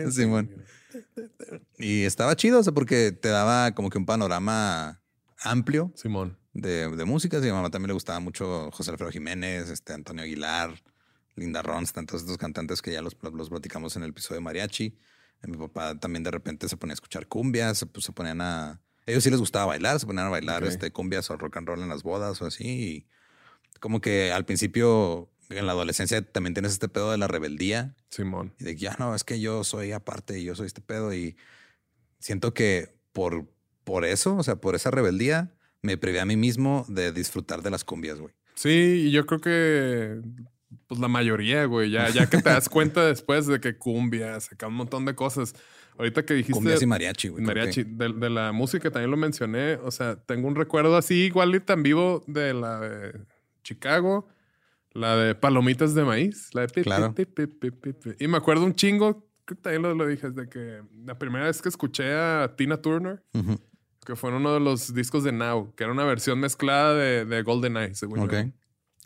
[0.12, 0.50] Simón.
[1.78, 5.02] Y estaba chido, o sea, porque te daba como que un panorama
[5.44, 6.38] amplio Simón.
[6.54, 7.40] de, de música.
[7.40, 10.82] Sí, a mi mamá también le gustaba mucho José Alfredo Jiménez, este, Antonio Aguilar,
[11.36, 14.98] Linda Ronstadt, todos estos cantantes que ya los, los platicamos en el episodio de Mariachi.
[15.44, 18.80] Mi papá también de repente se ponía a escuchar cumbias, se, pues, se ponían a...
[19.08, 20.70] Ellos sí les gustaba bailar, se ponían a bailar Ok.
[20.70, 22.66] este, cumbias o rock and roll en las bodas o así.
[22.68, 23.08] Y
[23.80, 28.54] como que al principio, en la adolescencia, también tienes este pedo de la rebeldía Simón.
[28.60, 31.14] y de que ya no, es que yo soy aparte y yo soy este pedo.
[31.14, 31.36] Y
[32.20, 33.48] siento que por,
[33.84, 35.52] por eso, o sea, por esa rebeldía,
[35.82, 38.36] me privé a mí mismo de disfrutar de las cumbias, güey.
[38.54, 40.22] Sí, y yo creo que
[40.92, 44.68] pues la mayoría, güey, ya, ya que te das cuenta después de que cumbias, acá
[44.68, 45.54] un montón de cosas.
[45.98, 47.46] Ahorita que dijiste Cumbias y mariachi, güey.
[47.46, 51.56] mariachi, de, de la música también lo mencioné, o sea, tengo un recuerdo así igual
[51.56, 53.22] y tan vivo de la de
[53.64, 54.28] Chicago,
[54.92, 57.14] la de Palomitas de Maíz, la de pi, pi, Claro.
[57.16, 58.10] pi, pi, pi, pi, pi.
[58.20, 61.62] Y me acuerdo un chingo, que también lo, lo dije, de que la primera vez
[61.62, 63.24] que escuché a Tina Turner,
[64.06, 67.24] que fue en uno de los discos de Now, que era una versión mezclada de,
[67.24, 68.32] de Golden Eye, según yo Ok.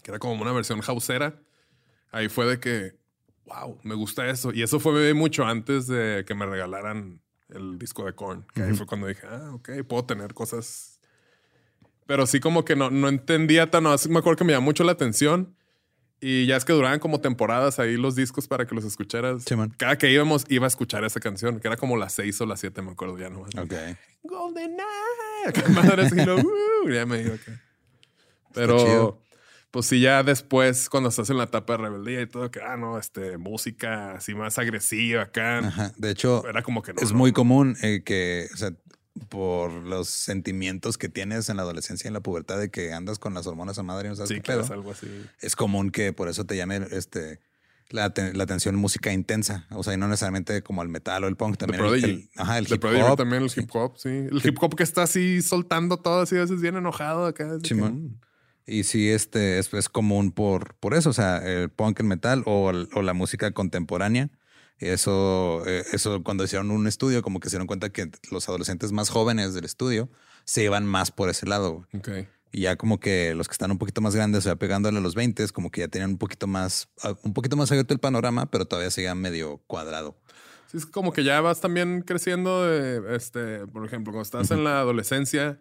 [0.02, 1.40] que era como una versión houseera.
[2.16, 2.94] Ahí fue de que,
[3.44, 4.54] wow, me gusta eso.
[4.54, 8.46] Y eso fue mucho antes de que me regalaran el disco de Korn.
[8.54, 11.02] Que ahí fue cuando dije, ah, ok, puedo tener cosas.
[12.06, 13.86] Pero sí, como que no, no entendía tan.
[13.88, 15.58] Así me acuerdo que me llamó mucho la atención.
[16.22, 19.44] Y ya es que duraban como temporadas ahí los discos para que los escucharas.
[19.44, 19.54] Sí.
[19.76, 22.62] Cada que íbamos, iba a escuchar esa canción, que era como las seis o las
[22.62, 23.74] siete, me acuerdo ya no Ok.
[24.24, 25.46] Golden Eye.
[25.50, 27.62] Acá madre así, lo, uh, ya me iba acá.
[28.54, 29.15] Pero.
[29.76, 32.78] Pues sí, ya después, cuando estás en la etapa de rebeldía y todo, que, ah,
[32.78, 35.58] no, este, música así más agresiva acá.
[35.60, 35.92] Ajá.
[35.98, 37.02] De hecho, Era como que no.
[37.02, 37.36] es no, muy no.
[37.36, 38.72] común eh, que, o sea,
[39.28, 43.20] por los sentimientos que tienes en la adolescencia y en la pubertad de que andas
[43.20, 45.08] con las hormonas a madre y no sabes Sí, qué pedo, es algo así.
[45.42, 47.42] es común que por eso te llame este,
[47.90, 49.68] la, la atención música intensa.
[49.72, 51.58] O sea, y no necesariamente como el metal o el punk.
[51.58, 53.18] También el, el- ajá, el The hip Prodigy hop.
[53.18, 54.08] también el hip hop, sí.
[54.10, 57.58] El hip hop que está así soltando todo, así a veces bien enojado acá.
[57.62, 57.94] que, Simón.
[58.06, 58.20] mm.
[58.68, 62.44] Y sí, este es, es común por, por eso, o sea, el punk, el metal
[62.46, 64.30] o, el- o la música contemporánea.
[64.80, 68.92] Eso, eh, eso cuando hicieron un estudio, como que se dieron cuenta que los adolescentes
[68.92, 70.10] más jóvenes del estudio
[70.44, 71.86] se iban más por ese lado.
[71.94, 72.24] güey.
[72.24, 72.28] Ok.
[72.52, 75.02] Y ya como que los que están un poquito más grandes, o sea, pegándole a
[75.02, 78.00] los 20, como que ya tenían un poquito más, ah, un poquito más abierto el
[78.00, 80.16] panorama, pero todavía seguía medio cuadrado.
[80.72, 84.64] Sí, es como que ya vas también creciendo, de, este, por ejemplo, cuando estás en
[84.64, 85.60] la adolescencia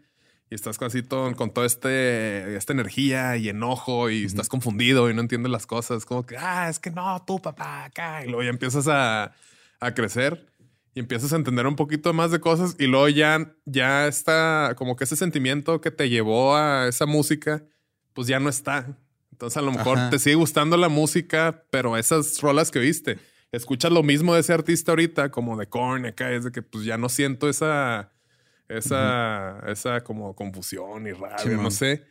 [0.51, 5.15] y estás casi todo, con toda este, esta energía y enojo y estás confundido y
[5.15, 8.43] no entiendes las cosas, como que, ah, es que no, tú papá, acá, y luego
[8.43, 9.33] ya empiezas a,
[9.81, 10.47] a crecer
[10.95, 14.97] y empiezas a entender un poquito más de cosas y luego ya, ya está como
[14.97, 17.65] que ese sentimiento que te llevó a esa música,
[18.13, 18.97] pues ya no está.
[19.33, 20.11] Entonces a lo mejor Ajá.
[20.11, 23.19] te sigue gustando la música, pero esas rolas que viste,
[23.51, 26.85] escuchas lo mismo de ese artista ahorita, como de Korn acá, es de que pues
[26.85, 28.13] ya no siento esa,
[28.69, 32.05] esa, esa como confusión y rabia, no sé.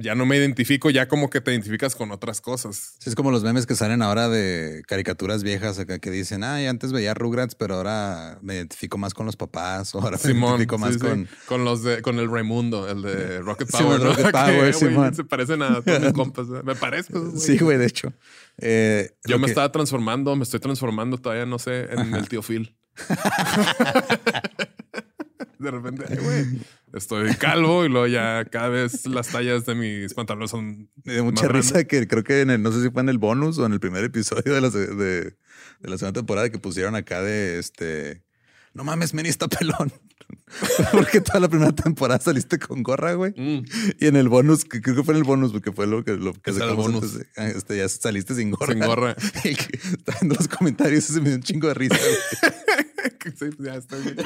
[0.00, 2.94] Ya no me identifico, ya como que te identificas con otras cosas.
[3.00, 6.66] Sí, es como los memes que salen ahora de caricaturas viejas acá que dicen, ay,
[6.66, 10.78] antes veía Rugrats, pero ahora me identifico más con los papás, o ahora me identifico
[10.78, 11.04] más sí, sí.
[11.04, 11.28] con...
[11.46, 14.10] con los de con el Raimundo, el de Rocket Power, ¿no?
[14.14, 16.46] Rocket Power, se parecen a todos mis compas.
[16.46, 17.20] Me parezco.
[17.20, 17.36] güey.
[17.40, 18.12] Sí, güey, de hecho.
[18.58, 22.40] Eh, Yo me que- estaba transformando, me estoy transformando todavía, no sé, en el tío
[22.42, 22.76] Phil.
[25.58, 26.44] De repente, ay, güey,
[26.94, 30.88] estoy calvo y luego ya cada vez las tallas de mis pantalones son.
[31.04, 31.88] Me dio mucha más risa grandes.
[31.88, 33.80] que creo que en el, no sé si fue en el bonus o en el
[33.80, 35.34] primer episodio de la, se- de, de
[35.90, 38.22] la segunda temporada que pusieron acá de este.
[38.74, 39.92] No mames, Meni está pelón.
[40.92, 43.32] porque toda la primera temporada saliste con gorra, güey.
[43.36, 43.64] Mm,
[43.98, 46.12] Y en el bonus, que creo que fue en el bonus, porque fue lo que,
[46.12, 47.02] lo que sacamos bonus.
[47.14, 48.72] antes ah, este, ya saliste sin gorra.
[48.74, 49.16] Sin gorra.
[49.44, 51.96] Y que estaba viendo los comentarios se me dio un chingo de risa.
[51.96, 52.52] güey.
[53.36, 54.16] Sí, ya está bien.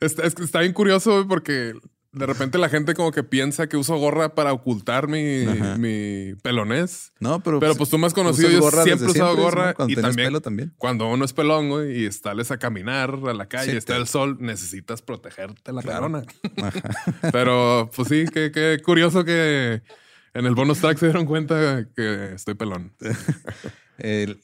[0.00, 1.74] está, está bien curioso porque
[2.10, 5.76] de repente la gente como que piensa que uso gorra para ocultar mi, Ajá.
[5.76, 7.12] mi pelonés.
[7.20, 9.96] No, pero, Pero pues tú me has conocido, yo siempre he usado gorra cuando y
[10.02, 10.72] también, pelo también.
[10.78, 14.00] cuando uno es pelón güey, y sales a caminar a la calle, Sí, está te-
[14.00, 15.98] el sol, necesitas protegerte la Claro.
[16.00, 16.22] corona.
[17.32, 19.82] Pero pues sí, qué, qué curioso que
[20.34, 22.94] en el bonus track se dieron cuenta que estoy pelón.
[23.98, 24.40] El-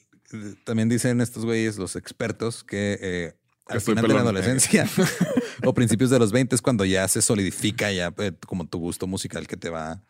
[0.63, 3.33] también dicen estos güeyes, los expertos, que eh,
[3.67, 4.87] al estoy final de la adolescencia
[5.63, 9.07] o principios de los 20 es cuando ya se solidifica ya eh, como tu gusto
[9.07, 10.03] musical que te va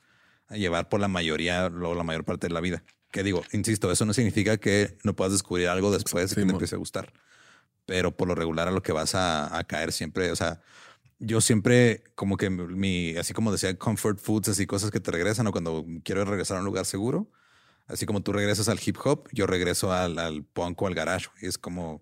[0.47, 2.83] a llevar por la mayoría o la mayor parte de la vida.
[3.11, 6.45] Que digo, insisto, eso no significa que no puedas descubrir algo después de Sí, que
[6.45, 7.13] te empiece a gustar.
[7.85, 10.61] Pero por lo regular a lo que vas a, a caer siempre, o sea,
[11.19, 15.47] yo siempre como que mi, así como decía, comfort foods, así cosas que te regresan
[15.47, 17.31] o cuando quiero regresar a un lugar seguro,
[17.87, 21.27] así como tú regresas al hip hop, yo regreso al, al punk o al garage.
[21.33, 21.47] güey.
[21.47, 22.01] Es como,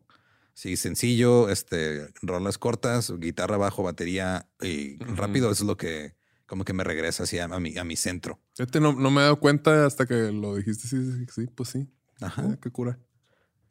[0.53, 5.51] sí, sencillo, este, rolas cortas, guitarra, bajo, batería y rápido.
[5.51, 6.15] Eso es lo que
[6.45, 8.39] como que me regresa así a, mi, a mi centro.
[8.57, 10.87] Este no, no me he dado cuenta hasta que lo dijiste.
[10.87, 11.89] Sí, sí, sí, pues sí.
[12.21, 12.43] Ajá.
[12.45, 12.99] Ah, qué cura.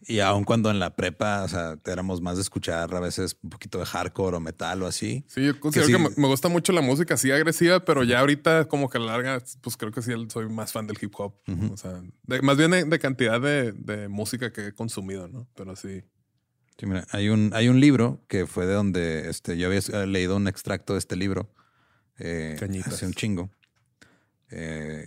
[0.07, 3.51] Y aun cuando en la prepa, o sea, éramos más de escuchar a veces un
[3.51, 5.25] poquito de hardcore o metal o así.
[5.29, 5.99] Sí, yo considero que, sí.
[6.17, 9.13] me, me gusta mucho la música así agresiva, pero ya ahorita como que a la
[9.13, 11.35] larga, pues creo que sí soy más fan del hip hop.
[11.73, 15.47] O sea, de- más bien de, de cantidad de, de música que he consumido, ¿no?
[15.55, 16.03] Pero sí.
[16.79, 20.07] Sí, mira, hay un, hay un libro que fue de donde este, yo había eh,
[20.09, 21.53] leído un extracto de este libro
[22.19, 23.51] eh, hace un chingo,
[24.51, 25.07] eh,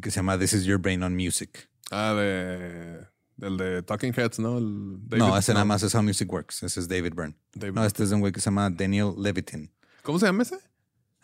[0.00, 1.68] que se llama This is Your Brain on Music.
[1.90, 3.06] Ah, de...
[3.36, 4.58] Del de Talking Heads, ¿no?
[4.58, 6.62] El David- no, ese nada más es How Music Works.
[6.62, 7.36] Ese es David Byrne.
[7.54, 9.72] David- No, este es un güey que se llama Daniel Levitin.
[10.02, 10.56] ¿Cómo se llama ese?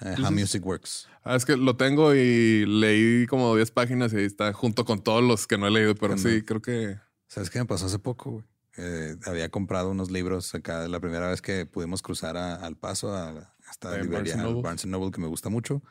[0.00, 1.08] eh, Ese How Music Works.
[1.22, 5.02] Ah, es que lo tengo y leí como 10 páginas y ahí está junto con
[5.04, 6.98] todos los que no he leído, pero sí, creo que...
[7.28, 8.30] ¿Sabes qué me pasó hace poco?
[8.32, 8.44] güey?
[8.76, 13.14] Eh, había comprado unos libros acá la primera vez que pudimos cruzar a- al paso
[13.14, 14.62] a esta En librería Barnes Noble.
[14.62, 15.82] Barnes Noble que me gusta mucho.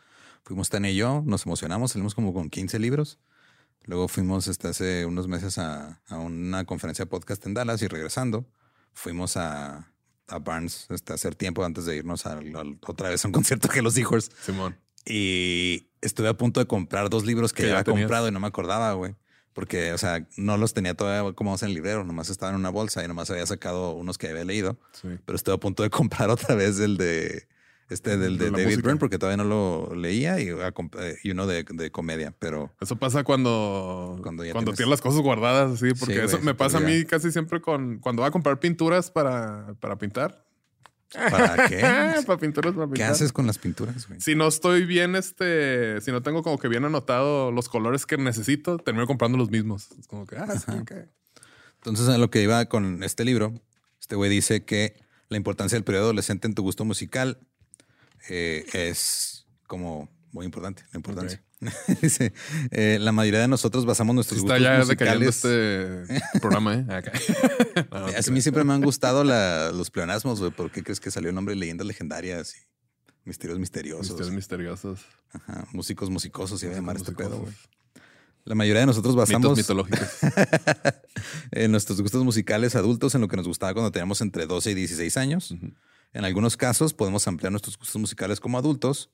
[0.44, 3.20] Fuimos Tania y yo, nos emocionamos, salimos como con 15 libros.
[3.90, 7.88] Luego fuimos este, hace unos meses a, a una conferencia de podcast en Dallas y
[7.88, 8.46] regresando
[8.94, 9.92] fuimos a,
[10.28, 12.54] a Barnes este, a hacer tiempo antes de irnos al-
[12.86, 14.30] otra vez a un concierto de los Hijos.
[14.46, 14.78] Simón.
[15.06, 18.46] Y estuve a punto de comprar dos libros que Que había comprado y no me
[18.48, 19.16] acordaba, güey.
[19.54, 22.70] Porque, o sea, no los tenía todavía como en el librero, nomás estaba en una
[22.70, 24.78] bolsa y nomás había sacado unos que había leído.
[24.92, 25.08] Sí.
[25.26, 27.48] Pero estuve a punto de comprar otra vez el de
[27.90, 28.82] este del de, David música.
[28.84, 32.34] Byrne porque todavía no lo leía y, a comp- eh, y uno de, de comedia,
[32.38, 34.76] pero Eso pasa cuando, Cuando cuando, tienes...
[34.76, 38.00] tienes- las cosas guardadas, así, porque Sí, eso me pasa a mí casi siempre con
[38.00, 40.46] cuando voy a comprar pinturas para, para pintar.
[41.12, 41.82] ¿para qué?
[42.28, 43.12] para pinturas para ¿Qué pintar.
[43.12, 44.22] haces con las pinturas, güey?
[44.22, 48.18] Si no estoy bien, este, si no tengo como que bien anotado los colores que
[48.18, 49.88] necesito, termino comprando los mismos.
[50.00, 50.92] Es como que, ah, sí, ok.
[51.78, 53.54] Entonces, a lo que iba con este libro,
[54.00, 54.96] este güey dice que
[55.30, 57.40] la importancia del periodo adolescente en tu gusto musical
[58.30, 61.44] eh, es como muy importante, la importancia.
[62.02, 62.34] dice,
[62.72, 65.28] eh, la mayoría de nosotros basamos nuestros está gustos ya musicales.
[65.46, 66.86] este programa, ¿eh?
[66.90, 67.12] Acá.
[67.92, 70.52] No, a mí siempre me han gustado la- los pleonasmos, güey.
[70.52, 72.60] ¿Por qué crees que salió el nombre de leyendas legendarias y
[73.26, 74.08] misterios misteriosos?
[74.10, 75.00] Misterios misteriosos.
[75.34, 77.54] Ajá, músicos musicosos, y voy a llamar este pedo, güey.
[78.46, 80.10] La mayoría de nosotros Mitos basamos mitológicos.
[81.52, 84.74] en nuestros gustos musicales adultos en lo que nos gustaba cuando teníamos entre 12 y
[84.76, 85.52] 16 años.
[85.52, 85.72] Ujú.
[86.14, 89.12] En algunos casos podemos ampliar nuestros gustos musicales como adultos,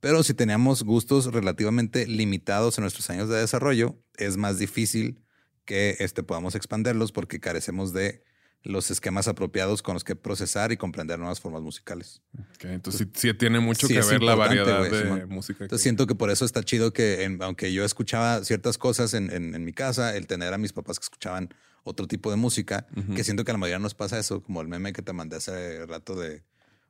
[0.00, 5.20] pero si teníamos gustos relativamente limitados en nuestros años de desarrollo, es más difícil
[5.64, 8.22] que este, podamos expanderlos porque carecemos de
[8.62, 12.22] los esquemas apropiados con los que procesar y comprender nuevas formas musicales.
[12.60, 15.28] Entonces sí, sí tiene mucho Sí, que ver la variedad de Simón.
[15.28, 15.64] música.
[15.64, 19.14] Entonces que- siento que por eso está chido que, en- aunque yo escuchaba ciertas cosas
[19.14, 21.50] en, en- en mi casa, el tener a mis papás que escuchaban
[21.84, 24.68] otro tipo de música, que siento que a la mayoría nos pasa eso, como el
[24.68, 26.42] meme que te mandé hace rato de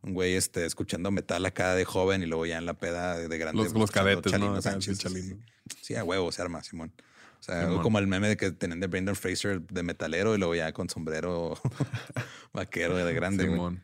[0.02, 3.28] un güey este, escuchando metal acá de joven y luego ya en la peda de,
[3.28, 3.62] de grande.
[3.64, 4.62] los, los cadetes, Chalino ¿no?
[4.62, 5.36] Sánchez, sí, Chalino.
[5.36, 6.92] Sí, Sí, a huevo se arma, Simón.
[7.40, 7.82] O sea, Simón.
[7.82, 10.88] como el meme de que tenían de Brendan Fraser de metalero y luego ya con
[10.88, 11.58] sombrero
[12.52, 13.44] vaquero de grande.
[13.44, 13.82] Simón.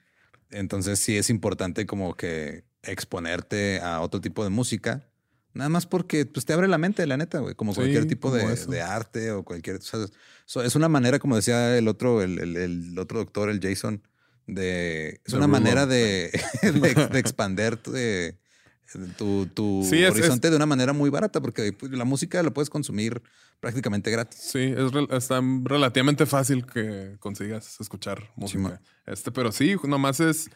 [0.51, 5.09] Entonces sí es importante como que exponerte a otro tipo de música.
[5.55, 7.55] Nada más porque pues, te abre la mente, la neta, güey.
[7.55, 9.77] Como Sí, cualquier tipo como de, de arte o cualquier...
[9.77, 13.61] o sea, es una manera, como decía el otro, el, el- el otro doctor, el
[13.61, 14.03] Jason,
[14.47, 15.21] de...
[15.25, 16.31] Es una manera de,
[16.63, 22.05] de, de expander tu, tu, es- horizonte de una manera muy barata porque pues, la
[22.05, 23.23] música la puedes consumir
[23.61, 24.41] prácticamente gratis.
[24.41, 28.81] Sí, es está relativamente fácil que consigas escuchar música.
[29.07, 30.51] Este, pero sí, nomás es,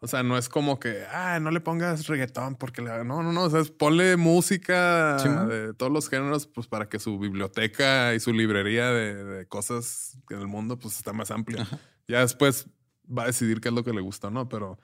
[0.00, 3.32] o sea, no es como que, ah, no le pongas reggaetón porque la- no, no,
[3.32, 8.14] no, o sea, es ponle música de todos los géneros, pues para que su biblioteca
[8.14, 11.66] y su librería de, de cosas en el mundo, pues está más amplia.
[12.08, 12.66] Ya después
[13.06, 14.48] va a decidir qué es lo que le gusta, ¿no?
[14.48, 14.78] Pero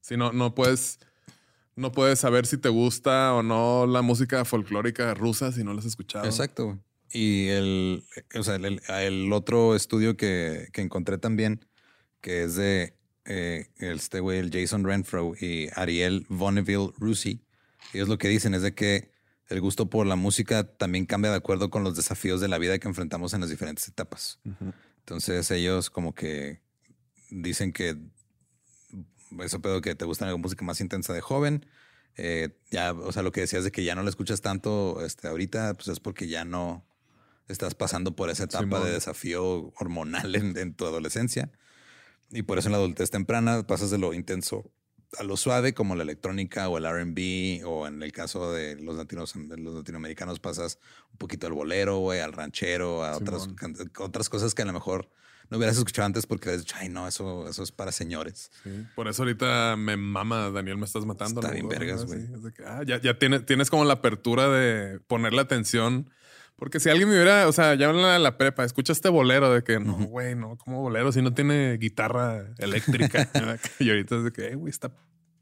[0.00, 0.98] si no, no puedes,
[1.76, 5.80] no puedes saber si te gusta o no la música folclórica rusa si no la
[5.80, 6.24] has escuchado.
[6.24, 6.78] Exacto.
[7.12, 8.04] Y el,
[8.36, 11.64] o sea, el, el otro estudio que, que encontré también,
[12.20, 17.44] que es de eh, este güey, el Jason Renfro y Ariel Bonneville Rusi,
[17.92, 19.12] ellos lo que dicen es de que
[19.48, 22.78] el gusto por la música también cambia de acuerdo con los desafíos de la vida
[22.78, 24.40] que enfrentamos en las diferentes etapas.
[24.98, 26.62] Entonces ellos como que
[27.30, 27.96] dicen que
[29.40, 31.66] eso pedo que te gusta la música más intensa de joven.
[32.16, 35.28] eh, ya, o sea, lo que decías de que ya no la escuchas tanto este,
[35.28, 36.86] ahorita, pues es porque ya no
[37.48, 41.50] estás pasando por esa etapa de desafío hormonal en, en tu adolescencia.
[42.34, 44.70] Y por eso en la adultez temprana pasas de lo intenso
[45.18, 48.96] a lo suave, como la electrónica o el RB, o en el caso de los,
[48.96, 50.78] latinos, los latinoamericanos pasas
[51.12, 53.48] un poquito al bolero, güey, al ranchero, a otras,
[53.98, 55.08] otras cosas que a lo mejor
[55.50, 58.50] no hubieras escuchado antes porque dicho, ay, no, eso, eso es para señores.
[58.62, 61.40] Sí, Por eso ahorita me mama, Daniel, me estás matando.
[61.40, 61.54] Está ¿no?
[61.54, 62.26] bien vergas, güey.
[62.66, 66.10] ah, ya, ya tienes, tienes como la apertura de ponerle atención.
[66.56, 69.52] Porque si alguien me hubiera, o sea, ya en la, la prepa, escucha este bolero
[69.52, 73.28] de que no, güey, no, como bolero si no tiene guitarra eléctrica.
[73.80, 74.88] y ahorita es de que, "Eh, güey, está.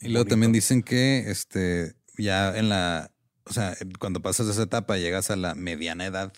[0.00, 0.30] Y luego bonito".
[0.30, 3.10] también dicen que este, ya en la,
[3.44, 6.32] o sea, cuando pasas esa etapa llegas a la mediana edad,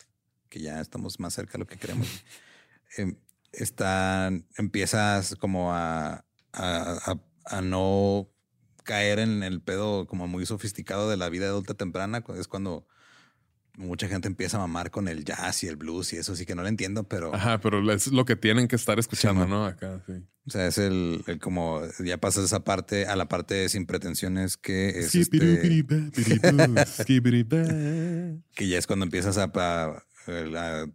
[0.49, 2.09] que ya estamos más cerca de lo que queremos.
[2.97, 3.17] em,
[3.53, 6.25] están, empiezas como a, a,
[7.13, 8.29] a- a no
[8.85, 12.25] caer en el pedo como muy sofisticado de la vida adulta temprana.
[12.37, 12.87] Es cuando
[13.77, 16.55] mucha gente empieza a mamar con el jazz y el blues y eso sí que
[16.55, 17.35] no lo entiendo, pero...
[17.35, 19.51] Ajá, pero es lo que tienen que estar escuchando, man.
[19.51, 19.67] ¿no?
[19.67, 20.13] Acá, sí.
[20.47, 24.57] O sea, es el, el como ya pasas esa parte a la parte sin pretensiones
[24.57, 25.39] que es este,
[28.55, 30.87] que ya es cuando empiezas a, a, a-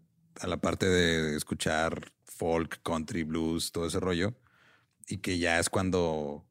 [0.42, 4.40] a la parte de escuchar folk, country, blues, todo ese rollo
[5.08, 6.46] y que ya es cuando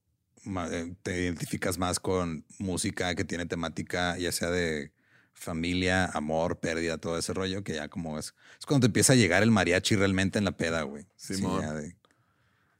[0.45, 4.93] eh, te identificas más con música que tiene temática ya sea de
[5.39, 9.17] familia, amor, pérdida, todo ese rollo que ya como es es cuando te empieza a
[9.17, 11.07] llegar el mariachi realmente en la peda, güey.
[11.17, 11.97] Sí, de-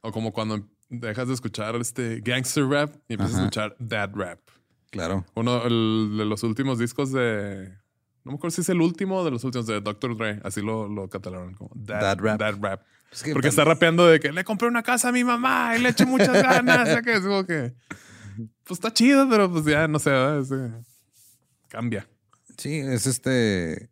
[0.01, 4.39] O como cuando dejas de escuchar este gangster rap y empiezas a escuchar dad rap.
[4.91, 5.25] Claro.
[5.35, 7.69] Uno el- de los últimos discos de.
[8.25, 10.17] No me acuerdo si es el último de los últimos de Dr.
[10.17, 10.39] Dre.
[10.43, 12.39] Así lo, lo catalogaron como dad, Dad rap.
[12.39, 12.81] Dad rap.
[13.33, 16.05] Porque está rapeando de que le compré una casa a mi mamá y le eché
[16.05, 16.81] muchas ganas.
[16.81, 17.73] o sea, que es como que.
[18.63, 20.11] Pues está chido, pero pues ya no sé.
[20.11, 20.71] eh,
[21.67, 22.07] cambia.
[22.59, 23.89] Sí, es este.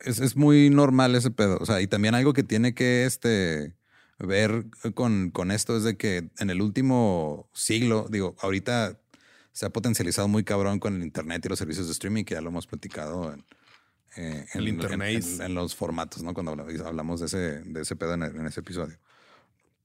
[0.00, 1.58] Es, es muy normal ese pedo.
[1.60, 3.76] O sea, y también algo que tiene que este,
[4.18, 8.98] ver con, con esto es de que en el último siglo, digo, ahorita
[9.52, 12.40] se ha potencializado muy cabrón con el internet y los servicios de streaming, que ya
[12.40, 13.40] lo hemos platicado en,
[14.16, 15.24] eh, en- El en- internet.
[15.24, 16.34] en- en los formatos, ¿no?
[16.34, 18.98] Cuando habla- hablamos de ese, de ese pedo en, en ese episodio.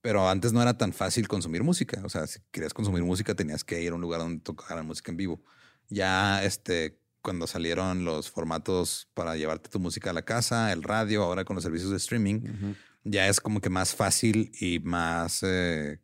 [0.00, 2.00] Pero antes no era tan fácil consumir música.
[2.04, 5.12] O sea, si querías consumir música tenías que ir a un lugar donde tocaran música
[5.12, 5.44] en vivo.
[5.88, 11.22] Ya este, cuando salieron los formatos para llevarte tu música a la casa, el radio,
[11.22, 16.00] ahora con los servicios de streaming, ya es como que más fácil y más eh,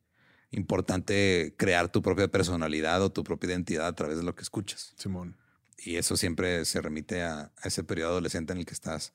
[0.50, 4.94] importante crear tu propia personalidad o tu propia identidad a través de lo que escuchas.
[4.96, 5.36] Simón.
[5.78, 9.12] Y eso siempre se remite a, a ese periodo adolescente en el que estás.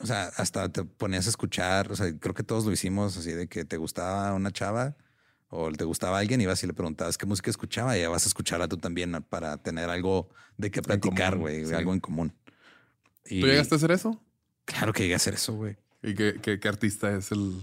[0.00, 3.32] O sea, hasta te ponías a escuchar, o sea, creo que todos lo hicimos así
[3.32, 4.96] de que te gustaba una chava
[5.50, 8.28] o te gustaba alguien, ibas y le preguntabas qué música escuchaba y ya vas a
[8.28, 11.74] escucharla tú también para tener algo de qué platicar, güey, sí.
[11.74, 12.32] algo en común.
[13.26, 14.22] Y ¿Tú llegaste a hacer eso?
[14.64, 15.76] Claro que llegué a hacer eso, güey.
[16.02, 17.60] ¿Y qué, qué- qué artista es el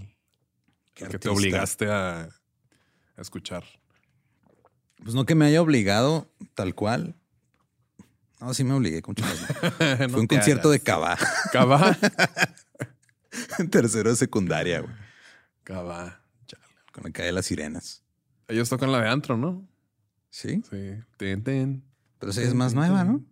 [0.94, 3.64] ¿Qué que te obligaste a, a escuchar?
[5.02, 7.14] Pues no que me haya obligado tal cual.
[8.40, 9.14] No, sí me obligué con.
[10.10, 11.16] Fue un concierto de Cabá
[11.52, 11.96] Cabá.
[13.70, 14.92] tercero de secundaria, güey.
[15.64, 16.17] Cabá.
[17.00, 18.02] Con la calle de las sirenas.
[18.48, 19.66] Ellos tocan la de antro, ¿no?
[20.30, 20.90] Sí, Sí.
[21.16, 21.84] Ten, ten.
[22.18, 23.24] pero esa es más nueva, ¿no?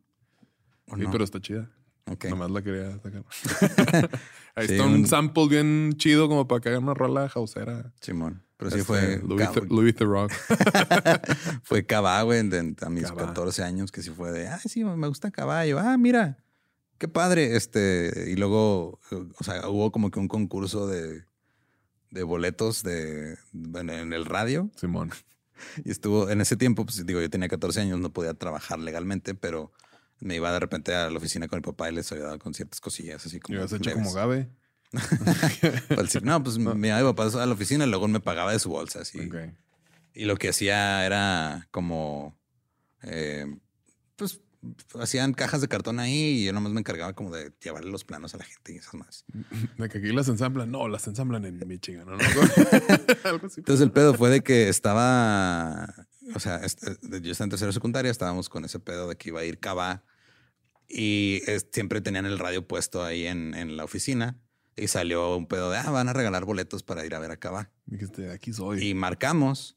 [0.88, 1.10] ¿O Sí, no?
[1.10, 1.70] pero está chida.
[2.08, 2.26] Ok.
[2.26, 3.24] Nomás la quería sacar.
[4.54, 7.92] Ahí Sí, está un, un- sample bien chido como para que haga una rola jausera.
[8.00, 8.42] Simón.
[8.56, 9.20] Pero sí Este, fue.
[9.26, 10.32] Louis, the, Louis the Rock.
[11.62, 13.26] fue Cabá, güey, a mis Cabá.
[13.26, 15.78] 14 años, que sí fue de, ah, sí, me gusta caballo.
[15.78, 16.38] Ah, mira,
[16.98, 17.56] qué padre.
[17.56, 19.00] Este, y luego,
[19.38, 21.24] o sea, hubo como que un concurso de,
[22.10, 24.70] de boletos de, en, en el radio.
[24.76, 25.12] Simón.
[25.84, 29.34] Y estuvo, en ese tiempo, pues digo, yo tenía 14 años, no podía trabajar legalmente,
[29.34, 29.72] pero
[30.20, 32.80] me iba de repente a la oficina con mi papá y les ayudaba con ciertas
[32.80, 33.54] cosillas, así como.
[33.54, 34.04] Yo habías hecho leves.
[34.04, 34.48] como Gabe.
[36.22, 39.00] No, pues mi mi papá a la oficina y luego me pagaba de su bolsa,
[39.00, 39.28] así.
[40.14, 42.38] Y lo que hacía era como,
[43.02, 43.46] eh,
[44.16, 44.40] pues,
[45.00, 48.34] hacían cajas de cartón ahí y yo nomás me encargaba como de llevarle los planos
[48.34, 49.24] a la gente y esas más.
[49.78, 50.70] De que aquí las ensamblan.
[50.70, 52.06] No, las ensamblan en Michigan.
[52.06, 52.12] ¿no?
[53.24, 53.60] Algo así.
[53.60, 55.92] Entonces el pedo fue de que estaba,
[56.34, 59.40] o sea, este, yo estaba en tercera secundaria, estábamos con ese pedo de que iba
[59.40, 60.04] a ir Cava
[60.88, 64.38] y es- siempre tenían el radio puesto ahí en, en la oficina
[64.76, 67.36] y salió un pedo de, ah, van a regalar boletos para ir a ver a
[67.38, 67.70] Cava.
[67.86, 68.86] Dijiste, aquí soy.
[68.90, 69.76] Y marcamos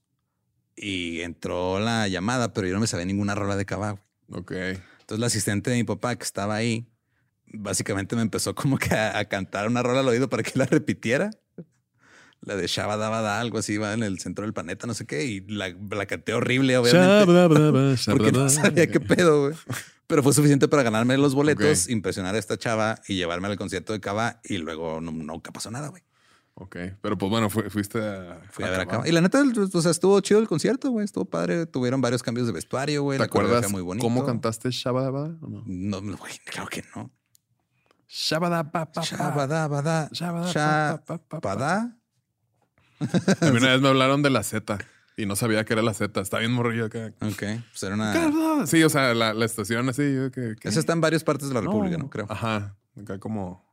[0.75, 4.01] y entró la llamada, pero yo no me sabía ninguna rola de Cava.
[4.31, 4.51] Ok.
[4.51, 6.87] Entonces la asistente de mi papá que estaba ahí,
[7.45, 10.65] básicamente me empezó como que a, a cantar una rola al oído para que la
[10.65, 11.31] repitiera.
[12.41, 15.41] La de Shabadabada, algo así, va en el centro del planeta, no sé qué, y
[15.41, 17.25] la, la canté horrible, obviamente.
[18.11, 19.55] Porque no sabía qué pedo, güey.
[20.07, 23.91] Pero fue suficiente para ganarme los boletos, impresionar a esta chava y llevarme al concierto
[23.93, 26.01] de Cava y luego no, nunca pasó nada, güey.
[26.59, 26.75] Ok.
[27.01, 28.39] Pero pues bueno, fu- fuiste a.
[28.51, 28.87] Fui a ver.
[29.05, 29.41] Y la neta,
[29.73, 31.05] o sea, estuvo chido el concierto, güey.
[31.05, 31.65] Estuvo padre.
[31.65, 33.17] Tuvieron varios cambios de vestuario, güey.
[33.17, 34.03] ¿Te La acuerdas muy bonito.
[34.05, 35.35] cómo cantaste Shabadaba?
[35.41, 35.63] ¿O no?
[35.65, 37.11] No, güey, claro que no.
[38.07, 38.89] Shabadaba.
[39.01, 40.09] Shabadabada.
[40.11, 41.49] Shabadaba, pa, pa, pa, pa.
[41.49, 41.95] Shabada.
[43.41, 44.77] A mí una vez me hablaron de la Z
[45.15, 46.19] y no sabía que era la Z.
[46.19, 47.13] Está bien morrillo acá.
[47.21, 48.65] Ok, pues era una.
[48.67, 50.01] Sí, o sea, la, la estación así.
[50.33, 50.67] que, ¿qué?
[50.67, 52.09] Esa está en varias partes de la República, ¿no?
[52.09, 52.25] Creo.
[52.29, 52.75] Ajá.
[52.99, 53.65] Acá como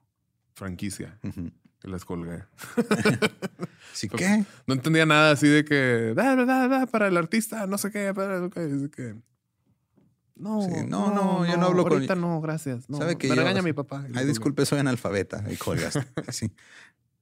[0.54, 1.18] franquicia.
[1.22, 1.28] Y
[1.84, 2.42] les colgué.
[3.92, 4.44] ¿Sí qué?
[4.66, 8.12] No entendía nada así de que da, da, da, para el artista, no sé qué,
[8.14, 9.14] para lo que,
[10.36, 12.90] No, Sí, no, no, yo no hablo con- ahorita no, gracias.
[12.90, 14.04] No, ¿Sabe que me yo- regaña mi papá.
[14.14, 15.44] Ay, disculpe, soy analfabeta.
[15.50, 16.04] Y colgaste.
[16.30, 16.50] Sí.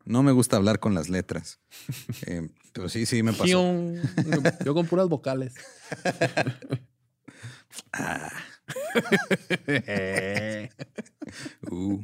[0.07, 1.61] No me gusta hablar con las letras.
[2.27, 3.45] Eh, pero sí, sí me pasó.
[3.47, 3.73] Yo,
[4.65, 5.55] yo con puras vocales.
[11.71, 12.01] Uh,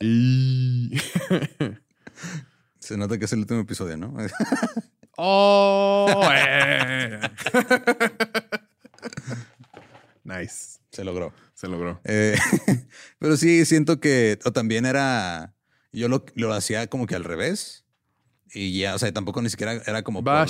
[0.00, 0.90] Y-
[2.78, 4.14] se nota que es el último episodio, ¿no?
[5.16, 7.20] oh, eh.
[10.24, 10.78] nice.
[10.90, 11.32] se logró.
[11.54, 12.00] Se logró.
[12.04, 12.36] Eh,
[13.18, 15.54] pero sí, siento que o también era.
[15.92, 17.84] Yo lo, lo hacía como que al revés.
[18.52, 20.24] Y ya, o sea, tampoco ni siquiera era como.
[20.40, 20.48] por-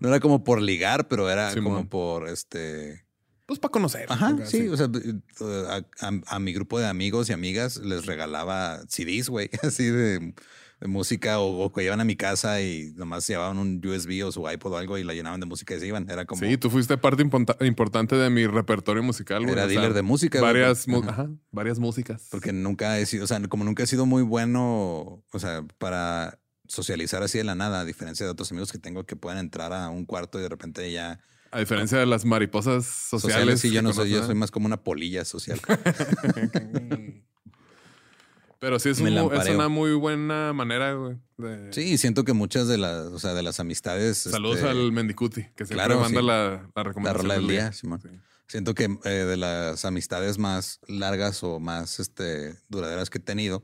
[0.00, 3.05] no era como por ligar, pero era como por este.
[3.46, 4.06] Pues para conocer.
[4.08, 4.88] Ajá, sí, o sea,
[5.68, 10.34] a, a- a mi grupo de amigos y amigas les regalaba CDs, güey, así de
[10.78, 14.30] de música o, o que iban a mi casa y nomás llevaban un USB o
[14.30, 16.10] su iPod o algo y la llenaban de música y se iban.
[16.10, 16.42] Era como.
[16.44, 19.52] Sí, tú fuiste parte imponta- importante de mi repertorio musical, güey.
[19.54, 20.52] Era O sea, dealer de música, güey.
[20.52, 21.08] Varias, Ajá.
[21.08, 22.28] ajá, varias músicas.
[22.30, 26.40] Porque nunca he sido, o sea, como nunca he sido muy bueno, o sea, para
[26.68, 29.72] socializar así de la nada, a diferencia de otros amigos que tengo que pueden entrar
[29.72, 31.20] a un cuarto y de repente ya
[31.50, 33.20] A diferencia de las mariposas sociales.
[33.36, 35.60] sociales, sí, yo no soy, yo soy más como una polilla social.
[38.58, 41.16] Pero sí es, un una muy buena manera, güey.
[41.36, 44.16] de- Sí, y siento que muchas de las, o sea, de las amistades.
[44.18, 46.26] Saludos este, al Mendicuti, que siempre claro, manda sí.
[46.26, 47.22] la, la La recomendación.
[47.22, 48.00] rola del día, Simón.
[48.00, 48.08] Sí.
[48.48, 53.62] Siento que eh, de las amistades más largas o más este, duraderas que he tenido,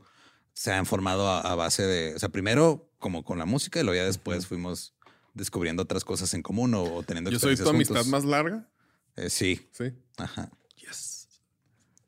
[0.53, 3.83] se han formado a, a base de, o sea, primero como con la música y
[3.83, 4.93] luego ya después fuimos
[5.33, 8.67] descubriendo otras cosas en común o, o teniendo Yo soy tu amistad más larga.
[9.15, 9.85] Eh, sí, Sí.
[10.17, 11.27] ajá, Yes.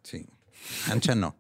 [0.04, 0.26] sí.
[0.90, 1.36] Ancha no,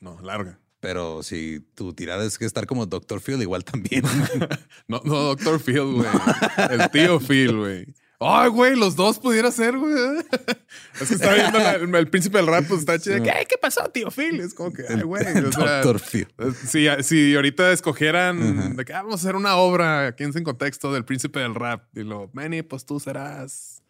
[0.00, 0.58] No, larga.
[0.80, 3.20] pero si tu tirada es que estar como Dr.
[3.20, 4.02] Phil, igual también.
[4.88, 6.08] No, no, Doctor Phil, güey.
[6.70, 7.94] El tío Phil, güey.
[8.24, 9.92] Ay, güey, los dos pudiera ser, güey.
[11.00, 13.22] Es que estaba viendo la- el, príncipe del rap, pues está chido.
[13.22, 14.40] ¿Qué, ¿Qué pasó, tío Phil?
[14.40, 15.24] Es como que, ay, güey.
[15.46, 16.00] o sea, Dr.
[16.00, 16.28] Phil.
[16.66, 20.92] Si, si ahorita escogieran de que ah, vamos a hacer una obra aquí en contexto
[20.92, 23.82] del príncipe del rap, y lo, Manny, pues tú serás.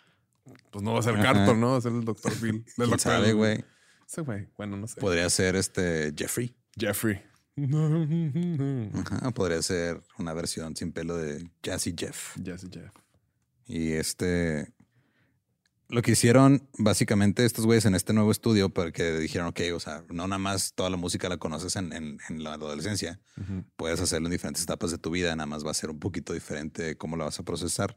[0.70, 1.14] Pues no va a ser.
[1.20, 1.72] Carton, ¿no?
[1.72, 2.32] Va a ser el Dr.
[2.32, 2.64] Phil.
[2.64, 3.64] Del ¿Quién doctor- sabe, güey?
[4.06, 5.00] Ese güey, bueno, no sé.
[5.00, 6.54] Podría ser este Jeffrey.
[6.78, 7.22] Jeffrey.
[8.94, 12.34] Ajá, podría ser una versión sin pelo de Jazzy Jeff.
[12.42, 12.92] Jesse Jeff.
[13.74, 14.70] Y este.
[15.88, 20.02] Lo que hicieron básicamente estos güeyes en este nuevo estudio, porque dijeron, ok, o sea,
[20.08, 23.64] no nada más toda la música la conoces en, en- en la adolescencia, Ujú.
[23.76, 26.32] puedes hacerlo en diferentes etapas de tu vida, nada más va a ser un poquito
[26.32, 27.94] diferente cómo la vas a procesar.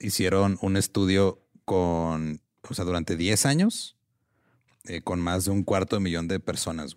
[0.00, 3.96] Hicieron un estudio con, o sea, durante 10 años,
[4.84, 6.94] eh, con más de un cuarto de millón de personas.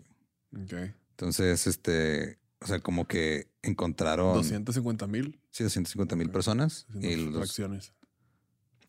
[0.52, 0.64] güey.
[0.64, 0.94] Ok.
[1.12, 7.36] Entonces, este, o sea, como que encontraron 250 mil sí, 250 mil personas y los,
[7.36, 7.94] fracciones.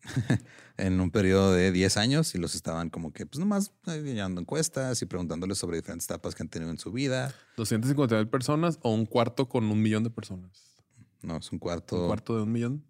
[0.77, 4.41] en un periodo de 10 años y los estaban como que, pues nomás eh, llenando
[4.41, 7.35] encuestas y preguntándoles sobre diferentes etapas que han tenido en su vida.
[7.57, 10.77] 250 mil personas o un cuarto con un millón de personas.
[11.23, 12.85] No, es un cuarto, Un cuarto de un millón.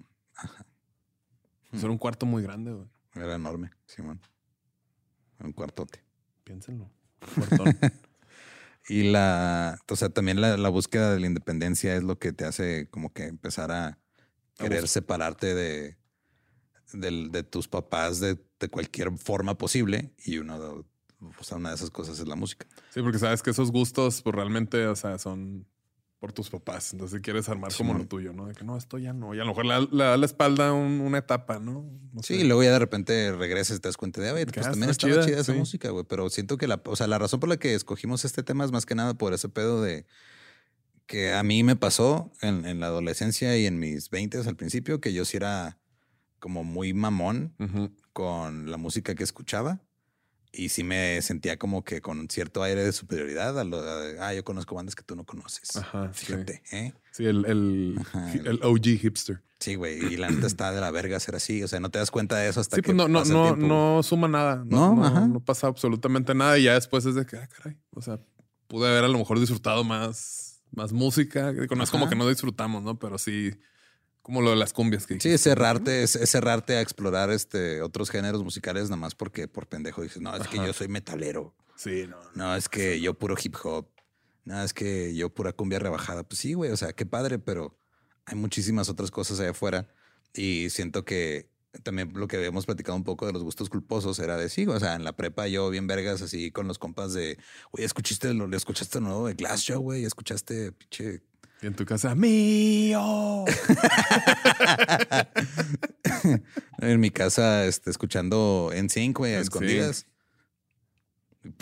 [1.73, 2.87] Eso era un cuarto muy grande, güey.
[3.15, 4.21] era enorme, Simón.
[5.41, 6.03] Un cuartote.
[6.45, 6.91] Piénsenlo.
[7.37, 7.79] Un cuartón.
[8.89, 12.45] Y la, o sea, también la, la búsqueda de la independencia es lo que te
[12.45, 13.99] hace como que empezar a
[14.57, 15.97] querer separarte de,
[16.93, 20.13] del- de tus papás de, de cualquier forma posible.
[20.25, 20.85] Y uno, de-
[21.21, 22.67] o sea, una de esas cosas es la música.
[22.91, 25.67] sí, porque sabes que esos gustos, pues realmente, o sea, son
[26.19, 26.93] por tus papás.
[26.93, 28.47] Entonces quieres armar como lo tuyo, ¿no?
[28.47, 29.35] De que no, esto ya no.
[29.35, 31.89] Y a lo mejor le, da- la espalda a un- una etapa, ¿no?
[32.13, 32.41] No Sí, sé.
[32.41, 34.71] y luego ya de repente regresas y te das cuenta de, oye, Que, pues ah,
[34.71, 36.05] también está estaba chida, esa música, güey.
[36.09, 38.73] Pero siento que la, o sea, la razón por la que escogimos este tema es
[38.73, 40.07] más que nada por ese pedo de
[41.07, 45.01] que a mí me pasó en, en la adolescencia y en mis 20 al principio,
[45.01, 45.79] que yo sí era
[46.41, 47.55] como muy mamón
[48.13, 49.81] con la música que escuchaba.
[50.59, 53.59] Y sí me sentía como que con cierto aire de superioridad.
[53.59, 55.77] A lo, a- ah, yo conozco bandas que tú no conoces.
[55.77, 56.27] Ajá, sí.
[56.27, 56.93] Fíjate, ¿eh?
[57.13, 59.41] Sí, el, el, Ajá, el OG hipster.
[59.61, 59.99] Sí, güey.
[60.13, 61.63] Y la neta está de la verga ser así.
[61.63, 63.31] O sea, no te das cuenta de eso hasta Sí, que pues no, no, el
[63.33, 64.65] no, no suma nada.
[64.67, 65.27] No, No, no, ajá.
[65.29, 66.59] no pasa absolutamente nada.
[66.59, 67.77] Y ya después es de que, ah, caray.
[67.95, 68.19] O sea,
[68.67, 71.53] pude haber a lo mejor disfrutado más, más música.
[71.53, 72.99] No es como que no disfrutamos, ¿no?
[72.99, 73.53] Pero sí,
[74.29, 78.11] como lo de las cumbias que Sí, cerrarte, es, es cerrarte a explorar este otros
[78.11, 81.55] géneros musicales nada más porque por pendejo dices, no, es que yo soy metalero.
[81.77, 82.19] Sí, no.
[82.35, 83.89] No, es que yo puro hip hop.
[84.45, 86.25] No, es que yo pura cumbia rebajada.
[86.25, 87.79] Pues sí, güey, o sea, qué padre, pero
[88.27, 89.89] hay muchísimas otras cosas allá afuera.
[90.35, 91.49] Y siento que
[91.83, 94.79] también lo que habíamos platicado un poco de los gustos culposos era de sí, o
[94.79, 97.39] sea, en la prepa yo bien vergas así con los compas de,
[97.71, 101.23] oye, escuchaste lo, escuchaste nuevo de Glass Show, güey, escuchaste pinche
[101.61, 103.45] Y en tu casa, mío.
[106.79, 110.07] en mi casa este, escuchando en sync, güey, a escondidas.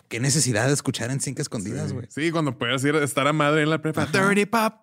[0.08, 2.06] ¿Qué necesidad de escuchar en a escondidas, güey?
[2.10, 4.02] Sí, cuando puedes ir a estar a madre en la prepa.
[4.02, 4.28] Ajá.
[4.28, 4.74] Dirty pop.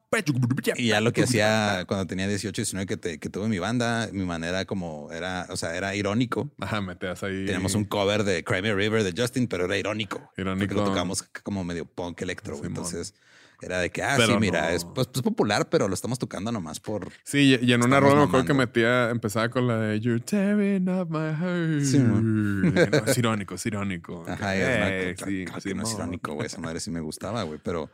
[0.77, 4.09] Y ya lo que hacía cuando tenía 18, 19, que, te- que tuve mi banda,
[4.13, 6.51] mi manera como era, o sea, era irónico.
[6.59, 7.45] Ajá, meteas ahí.
[7.45, 10.31] Teníamos un cover de Cry Me River de Justin, pero era irónico.
[10.37, 10.59] Irónico.
[10.67, 12.61] Porque lo tocamos como medio punk electro.
[12.63, 13.15] Entonces
[13.63, 14.69] era de que, ah, Pero sí, mira, no.
[14.69, 17.11] es, pues, pues popular, pero lo estamos tocando nomás por.
[17.23, 20.89] Sí, y en una rola me acuerdo que metía, empezaba con la de You're tearing
[20.89, 21.83] up my heart.
[21.83, 21.99] Sí.
[21.99, 24.25] No, es irónico, es irónico.
[24.27, 26.47] Ajá, es sí, claro sí, que no es irónico, güey.
[26.47, 27.59] Esa madre sí me gustaba, güey.
[27.63, 27.89] Pero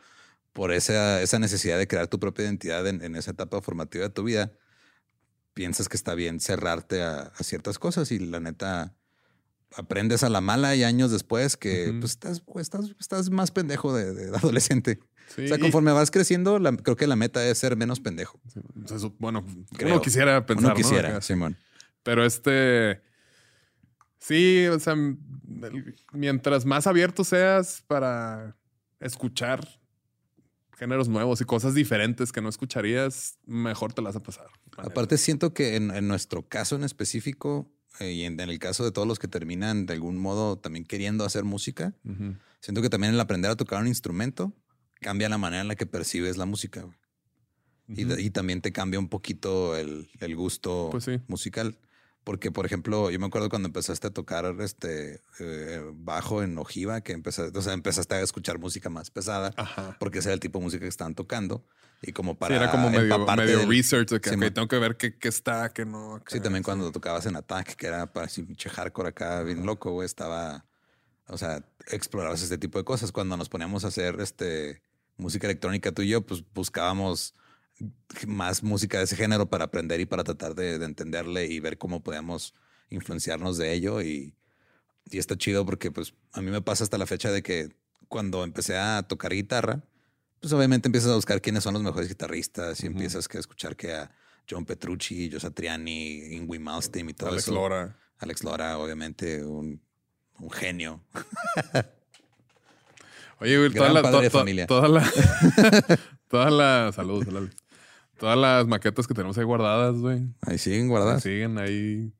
[0.52, 4.10] por esa, esa necesidad de crear tu propia identidad en, en esa etapa formativa de
[4.10, 4.52] tu vida,
[5.54, 8.94] piensas que está bien cerrarte a, a ciertas cosas y la neta
[9.76, 12.00] aprendes a la mala y años después que Ujú.
[12.00, 14.98] pues estás, estás, estás más pendejo de, de adolescente.
[15.34, 18.40] Sí, o sea, conforme vas creciendo, la- creo que la meta es ser menos pendejo.
[19.18, 19.44] bueno,
[19.76, 19.92] Creo.
[19.94, 20.74] uno quisiera pensar, Uno ¿no?
[20.74, 21.20] quisiera.
[21.20, 21.56] Simón.
[22.02, 23.00] Pero este.
[24.18, 24.94] Sí, o sea,
[26.12, 28.56] mientras más abierto seas para
[29.00, 29.66] escuchar
[30.76, 34.46] géneros nuevos y cosas diferentes que no escucharías, mejor te las vas a pasar.
[34.78, 38.84] Aparte, siento que en, en nuestro caso en específico, eh, y en, en el caso
[38.84, 41.94] de todos los que terminan de algún modo también queriendo hacer música,
[42.60, 44.54] siento que también el aprender a tocar un instrumento
[45.00, 46.82] cambia la manera en la que percibes la música.
[46.82, 46.96] güey.
[47.88, 48.14] Y, Ujú.
[48.14, 51.20] de- y también te cambia un poquito el, el gusto Pues sí.
[51.26, 51.78] musical.
[52.22, 57.00] Porque, por ejemplo, yo me acuerdo cuando empezaste a tocar este eh, bajo en ojiva,
[57.00, 59.96] que empezaste, o sea, empezaste a escuchar música más pesada, Ajá.
[59.98, 61.64] porque ese era el tipo de música que estaban tocando.
[62.02, 64.54] Y como Sí, para era como medio, medio del- research de que Sí, ok, man.
[64.54, 66.16] tengo que ver qué, qué está, qué no.
[66.16, 66.26] acá.
[66.30, 69.90] Sí, también cuando tocabas en Attack, que era para así pinche hardcore acá, bien loco,
[69.92, 70.66] güey, estaba,
[71.26, 73.12] o sea, explorabas este tipo de cosas.
[73.12, 74.82] Cuando nos poníamos a hacer este
[75.20, 77.34] música electrónica tú y yo, pues buscábamos
[78.26, 81.78] más música de ese género para aprender y para tratar de, de entenderle y ver
[81.78, 82.54] cómo podíamos
[82.90, 84.34] influenciarnos de ello y,
[85.10, 87.74] y está chido porque pues a mí me pasa hasta la fecha de que
[88.08, 89.82] cuando empecé a tocar guitarra,
[90.40, 93.76] pues obviamente empiezas a buscar quiénes son los mejores guitarristas y empiezas que a escuchar
[93.76, 94.10] que a
[94.48, 97.54] John Petrucci, Joe Satriani, Ingui Malmsteen y todo Alex eso.
[97.54, 97.96] Lora.
[98.18, 99.80] Alex Lora, obviamente, un,
[100.38, 101.04] un genio.
[103.40, 104.66] Oye, güey, toda Gran la, padre to- de to- familia.
[104.66, 105.10] toda la,
[106.28, 107.26] todas las, saludos.
[108.18, 110.22] Todas las maquetas que tenemos ahí guardadas, güey.
[110.42, 111.22] Ahí siguen guardadas.
[111.22, 112.12] Siguen ahí.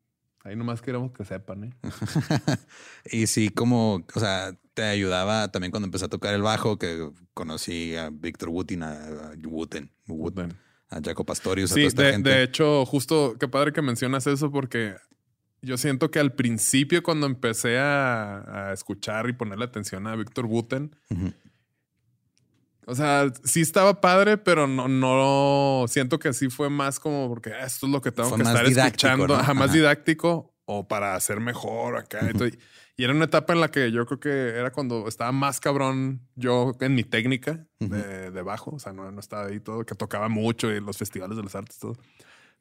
[0.42, 1.70] Ahí nomás queremos que sepan, ¿eh?
[3.12, 7.10] y sí, como, o sea, te ayudaba también cuando empecé a tocar el bajo, que
[7.34, 10.56] conocí a Víctor Wooten, a, Wooten, Wooten,
[10.88, 12.30] a Jaco Pastorius, a toda Sí, esta de, gente.
[12.30, 14.94] de hecho, justo qué padre que mencionas eso porque
[15.62, 20.46] yo siento que al principio cuando empecé a, a escuchar y ponerle atención a Víctor
[20.46, 20.94] Buten,
[22.86, 27.52] o sea, sí estaba padre, pero no, no siento que sí fue más como porque
[27.52, 29.34] ah, esto es lo que tengo Fue que estar escuchando, ¿no?
[29.34, 29.74] ajá, más Ajá.
[29.74, 32.20] didáctico o para hacer mejor acá.
[32.28, 32.58] Entonces,
[32.96, 36.20] y era una etapa en la que yo creo que era cuando estaba más cabrón
[36.34, 38.72] yo en mi técnica de, de bajo.
[38.72, 41.54] O sea, no, no estaba ahí todo, que tocaba mucho y los festivales de las
[41.54, 41.96] artes, todo.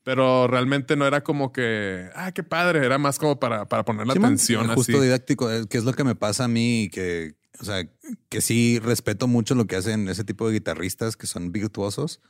[0.04, 2.86] Pero realmente no era como que, ah, qué padre.
[2.86, 5.02] Era más como para, para poner la Sí, man, atención Justo así.
[5.04, 7.84] didáctico, eh, que es lo que me pasa a mí, y que, o sea,
[8.30, 12.22] que sí respeto mucho lo que hacen ese tipo de guitarristas que son virtuosos,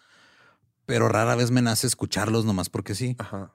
[0.85, 3.15] pero rara vez me nace escucharlos nomás porque sí.
[3.19, 3.53] Ajá.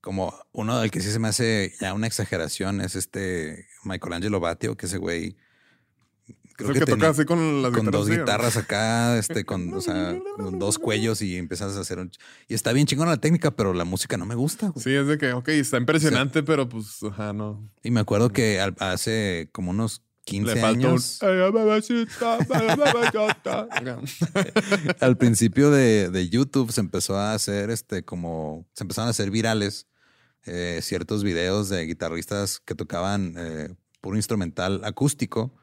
[0.00, 4.76] Como uno del que sí se me hace ya una exageración es este Michelangelo Batio,
[4.76, 5.36] que ese güey
[6.56, 7.92] Creo que, tenía- así con las con guitarras.
[7.92, 8.22] dos así, ¿no?
[8.24, 12.10] guitarras acá, este, con, o sea, con dos cuellos y empiezas a hacer un...
[12.48, 14.68] Y está bien chingona la técnica, pero la música no me gusta.
[14.68, 14.82] güey.
[14.82, 17.70] Sí, es de que, ok, está impresionante, pero pues, ajá, no.
[17.82, 21.28] Y me acuerdo que al- hace como unos 15 Le años, un.
[25.00, 29.30] Al principio de, de YouTube se empezó a hacer este como, se empezaron a hacer
[29.30, 29.86] virales
[30.44, 33.68] eh, ciertos videos de guitarristas que tocaban eh,
[34.00, 35.54] puro instrumental acústico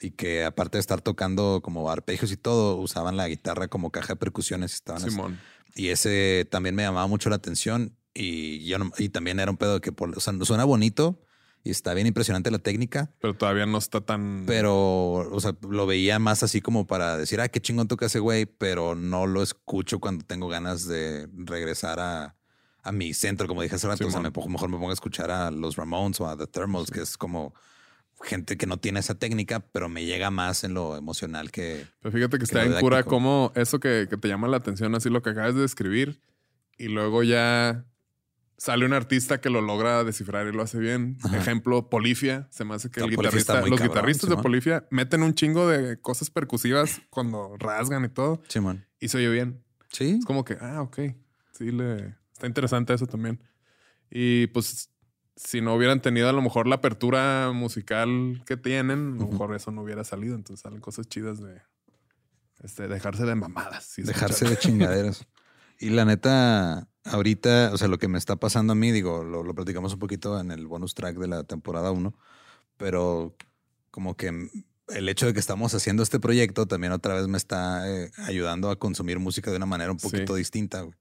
[0.00, 4.14] y que aparte de estar tocando como arpegios y todo, usaban la guitarra como caja
[4.14, 4.72] de percusiones.
[4.72, 5.10] y Estaban así.
[5.10, 5.38] Simón.
[5.74, 9.56] Y ese también me llamaba mucho la atención y yo no- y también era un
[9.58, 11.20] pedo que por- o sea, suena bonito
[11.64, 14.44] y está bien impresionante la técnica, Pero todavía no está tan.
[14.46, 14.74] pero
[15.14, 18.46] o sea, lo veía más así como para decir, ah, qué chingón toca ese güey,
[18.46, 22.36] pero no lo escucho cuando tengo ganas de regresar a,
[22.82, 24.06] a mi centro, como dije hace rato.
[24.06, 26.90] O sea, me mejor me pongo a escuchar a los Ramones o a The Thermals,
[26.90, 27.52] que es como
[28.22, 31.86] gente que no tiene esa técnica, pero me llega más en lo emocional que...
[32.00, 34.94] Pero fíjate que que está en cura como eso que, que te llama la atención,
[34.94, 36.20] así lo que acabas de describir,
[36.78, 37.84] y luego ya
[38.58, 41.18] sale un artista que lo logra descifrar y lo hace bien.
[41.22, 41.36] Ajá.
[41.36, 42.48] Ejemplo, Polifia.
[42.50, 44.42] Se me hace que el guitarrista, los cabrón, guitarristas de Simón.
[44.42, 48.86] Polifia meten un chingo de cosas percusivas cuando rasgan y todo, Simón.
[49.00, 49.62] y se oye bien.
[49.90, 50.16] Sí.
[50.18, 50.98] Es como que, ah, ok.
[51.52, 53.40] Sí, le está interesante eso también.
[54.10, 54.90] Y pues,
[55.36, 59.54] si no hubieran tenido a lo mejor la apertura musical que tienen, a lo mejor
[59.54, 60.34] eso no hubiera salido.
[60.34, 61.60] Entonces salen cosas chidas de
[62.62, 63.92] este, dejarse de mamadas.
[63.98, 65.26] dejarse de chingaderas.
[65.78, 69.42] Y la neta, ahorita, o sea, lo que me está pasando a mí, digo, lo,
[69.42, 72.14] lo platicamos un poquito en el bonus track de la temporada 1,
[72.78, 73.36] pero
[73.90, 74.48] como que
[74.88, 78.70] el hecho de que estamos haciendo este proyecto también otra vez me está eh, ayudando
[78.70, 80.08] a consumir música de una manera un Sí.
[80.08, 80.80] poquito distinta.
[80.82, 80.96] güey.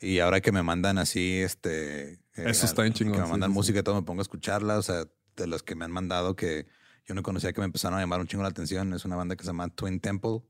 [0.00, 2.12] Y ahora que me mandan así, este...
[2.12, 4.22] eh, Eso está bien chingón, Que me mandan sí, música y todo, me pongo a
[4.22, 4.78] escucharla.
[4.78, 5.04] O sea,
[5.36, 6.66] de los que me han mandado que
[7.06, 8.92] yo no conocía que me empezaron a llamar un chingo la atención.
[8.94, 10.40] Es una banda que se llama Twin Temple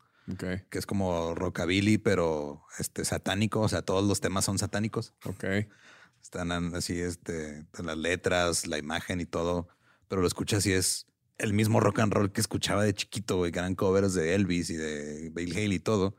[0.71, 5.13] que es como rockabilly, pero este satánico, o sea, todos los temas son satánicos.
[5.25, 5.45] ok.
[6.23, 9.69] Están así, este, las letras, la imagen y todo,
[10.09, 13.53] pero lo escuchas y es el mismo rock and roll que escuchaba de chiquito, güey,
[13.53, 16.17] que eran covers de Elvis y de Bill Haley y todo,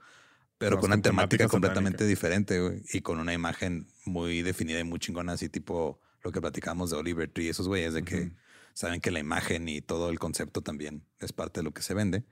[0.58, 2.10] pero con una temática completamente satánica.
[2.10, 6.42] diferente, güey, y con una imagen muy definida y muy chingona, así tipo lo que
[6.42, 8.34] platicamos de Oliver Tree, esos güeyes, de que
[8.74, 11.94] saben que la imagen y todo el concepto también es parte de lo que se
[11.94, 12.26] vende.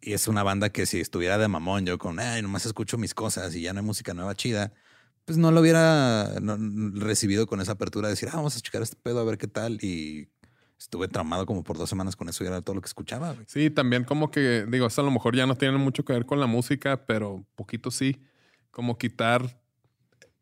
[0.00, 3.14] Y es una banda que si estuviera de mamón, yo con, ay, nomás escucho mis
[3.14, 4.74] cosas y ya no hay música nueva chida,
[5.24, 6.58] pues no lo hubiera no-
[7.00, 9.48] recibido con esa apertura de decir, ah, vamos a checar este pedo a ver qué
[9.48, 9.78] tal.
[9.82, 10.28] Y
[10.84, 13.34] estuve traumado como por dos semanas con eso y era todo lo que escuchaba.
[13.46, 16.26] Sí, también como que, digo, esto a lo mejor ya no tiene mucho que ver
[16.26, 18.22] con la música, pero poquito sí.
[18.70, 19.63] Como quitar.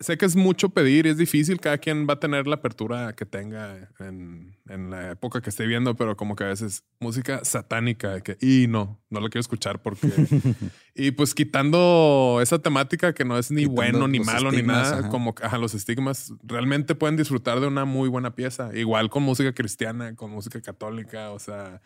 [0.03, 3.15] Sé que es mucho pedir y es difícil, cada quien va a tener la apertura
[3.15, 7.45] que tenga en, en la época que esté viendo, pero como que a veces música
[7.45, 10.09] satánica, que, y no, no lo quiero escuchar porque...
[10.95, 14.99] y pues quitando esa temática que no es ni Quitando bueno, ni malo, ni nada,
[14.99, 15.09] ajá.
[15.09, 18.77] como ajá, los estigmas, realmente pueden disfrutar de una muy buena pieza.
[18.77, 21.81] Igual con música cristiana, con música católica, o sea,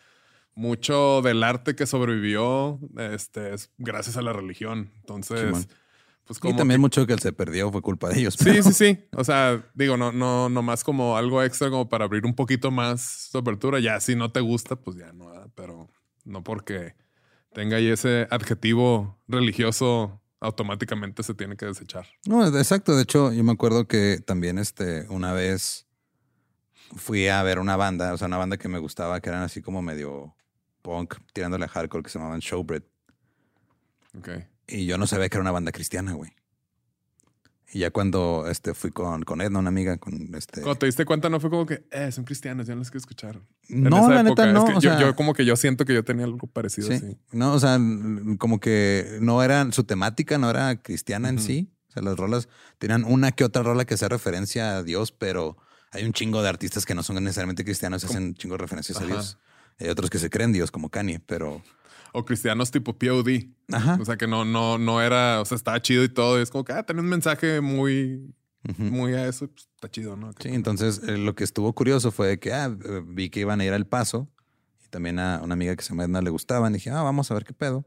[0.55, 4.91] mucho del arte que sobrevivió este, es gracias a la religión.
[5.01, 5.67] Entonces.
[6.27, 8.35] Pues Y como también mucho que el se perdió fue culpa de ellos.
[8.37, 8.99] Sí, pero- sí, sí.
[9.13, 12.69] O sea, digo, no, no, no más como algo extra como para abrir un poquito
[12.69, 13.79] más su apertura.
[13.79, 15.49] Ya si no te gusta, pues ya no, ¿verdad?
[15.55, 15.89] pero
[16.25, 16.95] no porque
[17.53, 22.05] tenga ahí ese adjetivo religioso automáticamente se tiene que desechar.
[22.27, 22.95] No, exacto.
[22.95, 25.87] De hecho, yo me acuerdo que también este, una vez
[26.95, 29.61] fui a ver una banda, o sea, una banda que me gustaba, que eran así
[29.61, 30.35] como medio
[30.81, 32.83] punk, tirándole a hardcore, que se llamaban Showbread.
[34.17, 34.29] Ok.
[34.67, 36.31] Y yo no sabía que era una banda cristiana, güey.
[37.73, 40.61] Y ya cuando este, fui con, con Edna, una amiga, con este...
[40.61, 42.97] Cuando te diste cuenta, no fue como que eh, son cristianos, ya no los que
[42.97, 43.41] escuchar.
[43.67, 44.65] En No, la época, neta es no.
[44.65, 46.93] que o yo, sea, yo como que yo siento que yo tenía algo parecido sí.
[46.93, 47.17] así.
[47.33, 47.77] No, o sea,
[48.39, 51.69] como que no eran, su temática no era cristiana en sí.
[51.89, 52.47] O sea, las rolas
[52.77, 55.57] tenían una que otra rola que hace referencia a Dios, pero
[55.91, 59.05] hay un chingo de artistas que no son necesariamente cristianos hacen chingo de referencias a.
[59.05, 59.39] Dios.
[59.79, 61.61] Hay otros que se creen Dios, como Kanye, pero.
[62.17, 63.45] O cristianos tipo POD.
[63.71, 63.99] Ajá.
[64.01, 66.39] O sea, que no, no, no era, o sea, estaba chido y todo.
[66.39, 68.33] Y es como que, ah, tenía un mensaje muy,
[68.77, 69.47] muy a eso.
[69.47, 70.31] Pues está chido, ¿no?
[70.39, 73.65] Sí, entonces eh, lo que estuvo curioso fue que ah, eh, vi que iban a
[73.65, 74.27] ir al paso
[74.83, 76.73] y también a una amiga que se llama Edna le gustaban.
[76.73, 77.85] Y dije, ah, vamos a ver qué pedo.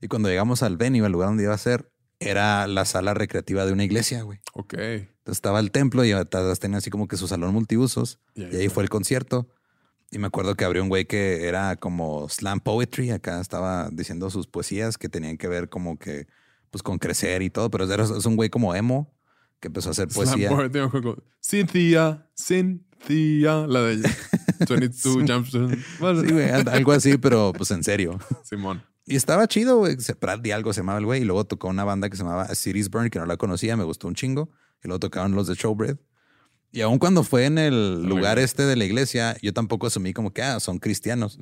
[0.00, 3.66] Y cuando llegamos al venue, al lugar donde iba a ser, era la sala recreativa
[3.66, 4.38] de una iglesia, güey.
[4.52, 4.74] Ok.
[4.74, 5.08] Entonces
[5.38, 8.20] estaba el templo y atrás tenía así como que su salón multiusos.
[8.34, 9.48] Y Y ahí fue el concierto.
[10.12, 13.10] Y me acuerdo que abrió un güey que era como slam poetry.
[13.10, 16.26] Acá estaba diciendo sus poesías que tenían que ver como que,
[16.70, 17.70] pues con crecer y todo.
[17.70, 19.10] Pero era, es un güey como emo
[19.58, 20.48] que empezó a hacer poesía.
[20.48, 21.16] Slam poetry, juego.
[21.40, 23.96] Cynthia, Cynthia, la de
[24.68, 28.18] 22 Jump Sí, güey, algo así, pero pues en serio.
[28.44, 28.82] Simón.
[29.06, 29.98] Y estaba chido, güey.
[29.98, 31.22] Se- Bradley algo se llamaba el güey.
[31.22, 33.84] Y luego tocó una banda que se llamaba Cities Burn, que no la conocía, me
[33.84, 34.50] gustó un chingo.
[34.84, 35.96] Y luego tocaban los de Showbread.
[36.74, 40.32] Y aun cuando fue en el lugar este de la iglesia, yo tampoco asumí como
[40.32, 41.38] que ah, son cristianos.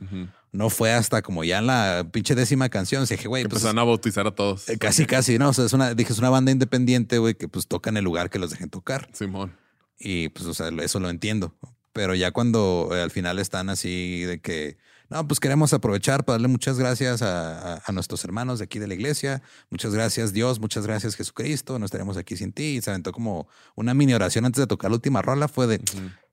[0.50, 3.06] No fue hasta como ya en la pinche décima canción.
[3.06, 4.68] Dije, güey, pues Empezaron a bautizar a todos.
[4.68, 5.50] eh, casi, casi, ¿no?
[5.50, 8.04] O sea, es una, dije, es una banda independiente, güey, que pues toca en el
[8.04, 9.08] lugar que los dejen tocar.
[9.12, 9.56] Simón.
[10.00, 11.54] Y pues, o sea, eso lo entiendo.
[11.92, 14.78] Pero ya cuando eh, al final están así de que,
[15.10, 18.78] no, pues queremos aprovechar para darle muchas gracias a, a- a nuestros hermanos de aquí
[18.78, 19.42] de la iglesia.
[19.68, 21.78] Muchas gracias Dios, muchas gracias Jesucristo.
[21.78, 22.76] No estaremos aquí sin ti.
[22.76, 25.48] Y se aventó como una mini oración antes de tocar la última rola.
[25.48, 25.80] Fue de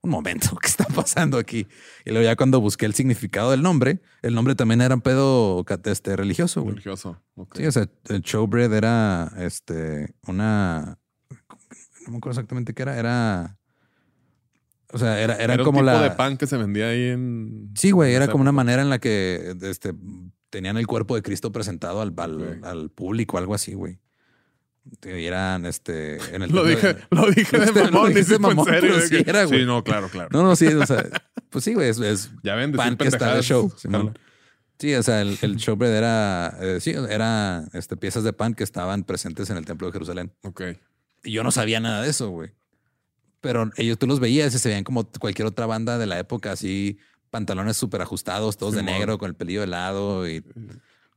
[0.02, 1.68] un momento, ¿qué está pasando aquí?
[2.06, 5.66] Y luego ya cuando busqué el significado del nombre, el nombre también era un pedo
[5.86, 6.76] este, religioso, güey.
[6.76, 7.22] Religioso.
[7.56, 10.98] Sí, o sea, el showbread era este una
[12.06, 13.58] no me acuerdo exactamente qué era, era
[14.94, 17.10] o sea, era, era, Era como un tipo la de pan que se vendía ahí
[17.10, 17.72] en.
[17.76, 19.94] Sí, güey, era como una manera en la que este
[20.50, 22.14] tenían el cuerpo de Cristo presentado al,
[22.64, 24.00] al, público, algo así, güey.
[25.04, 27.66] Y eran este en el Lo templo de- dije, lo dije de
[28.22, 28.82] Este, lo mamón, serio.
[28.94, 29.60] pero sí que- era, güey.
[29.60, 30.30] Sí, no, claro, claro.
[30.32, 31.06] No, no, sí, o sea,
[31.50, 33.72] pues sí, güey, es, es Ya ven, pan que está de show.
[34.80, 38.64] Sí, o sea, el, el showbread era, eh, sí, era este, piezas de pan que
[38.64, 40.32] estaban presentes en el templo de Jerusalén.
[40.44, 40.62] Ok.
[41.24, 42.52] Y yo no sabía nada de eso, güey.
[43.48, 46.52] Pero ellos, tú los veías y se veían como cualquier otra banda de la época,
[46.52, 46.98] así,
[47.30, 50.28] pantalones súper ajustados, todos de negro, con el pelillo de lado.
[50.30, 50.44] Y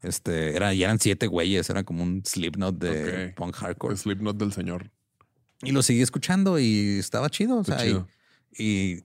[0.03, 3.93] este, era, y eran siete güeyes, era como un Slipknot de punk hardcore.
[3.95, 4.91] El Slipknot del señor.
[5.63, 7.59] Y lo seguí escuchando y estaba chido.
[7.59, 8.09] O sea, y- chido.
[8.57, 9.05] y,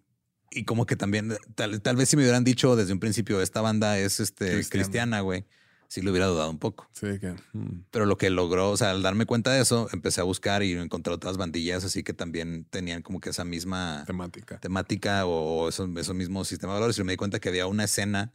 [0.52, 3.60] y como que también, tal, tal vez si me hubieran dicho desde un principio, esta
[3.62, 5.46] banda es este, cristiana, güey,
[5.88, 6.88] sí lo hubiera dudado un poco.
[6.94, 7.36] Sí, que.
[7.54, 10.64] mm, Pero lo que logró, o sea, al darme cuenta de eso, empecé a buscar
[10.64, 14.60] y encontré otras bandillas así que también tenían como que esa misma temática.
[14.60, 16.98] temática o, esos, esos mismos sistemas de valores.
[17.00, 18.34] Y me di cuenta que había una escena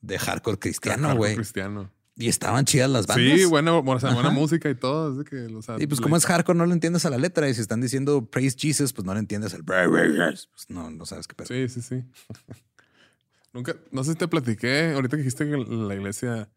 [0.00, 1.34] de hardcore cristiano, Hardcore güey.
[1.36, 1.90] cristiano.
[2.20, 3.38] Y estaban chidas las bandas.
[3.38, 4.36] Sí, bueno, o sea, buena Ajá.
[4.38, 5.12] música y todo.
[5.12, 7.10] es de que, o sea, Y pues le- como es hardcore, no le entiendes a
[7.10, 7.48] la letra.
[7.48, 11.28] Y si están diciendo praise Jesus, pues no le entiendes al pues no, no sabes
[11.28, 11.46] qué pedo.
[11.46, 12.04] Sí, sí, sí.
[13.52, 16.48] Nunca, no sé si te platiqué, ahorita que dijiste que la iglesia,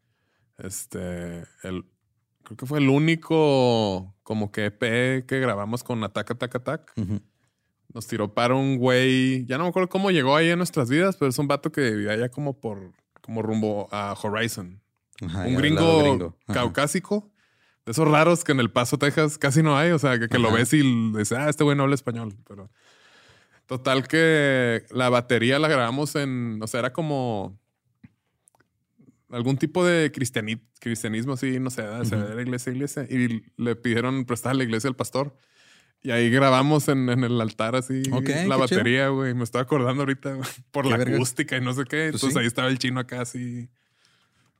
[0.62, 1.84] este, el,
[2.44, 6.92] creo que fue el único como que EP que grabamos con Attack Attack Attack.
[7.92, 11.16] Nos tiró para un güey, ya no me acuerdo cómo llegó ahí en nuestras vidas,
[11.16, 14.80] pero es un vato que vivía allá como por, como rumbo a Horizon.
[15.26, 17.28] Ajá, un gringo, caucásico.
[17.84, 19.90] De esos raros que en El Paso, Texas casi no hay.
[19.90, 20.82] O sea, que, que lo ves y
[21.12, 22.34] dices, ah, este güey no habla español.
[22.46, 22.70] Pero
[23.66, 27.58] total que la batería la grabamos en, o sea, era como
[29.32, 32.32] algún tipo de cristiani- cristianismo así, no sé, o sea, Ujú.
[32.32, 33.06] era iglesia, iglesia.
[33.10, 35.36] Y le pidieron prestar a la iglesia al pastor.
[36.04, 39.34] Y ahí grabamos en, en el altar así Ok, qué la batería, güey.
[39.34, 40.36] Me estoy acordando ahorita
[40.72, 41.16] por la vergas.
[41.16, 42.08] acústica y no sé qué.
[42.10, 42.38] Pues Entonces sí.
[42.40, 43.68] ahí estaba el chino acá así.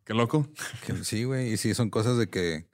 [0.05, 0.49] Qué loco.
[1.03, 1.53] Sí, güey.
[1.53, 2.67] Y sí, son cosas de que,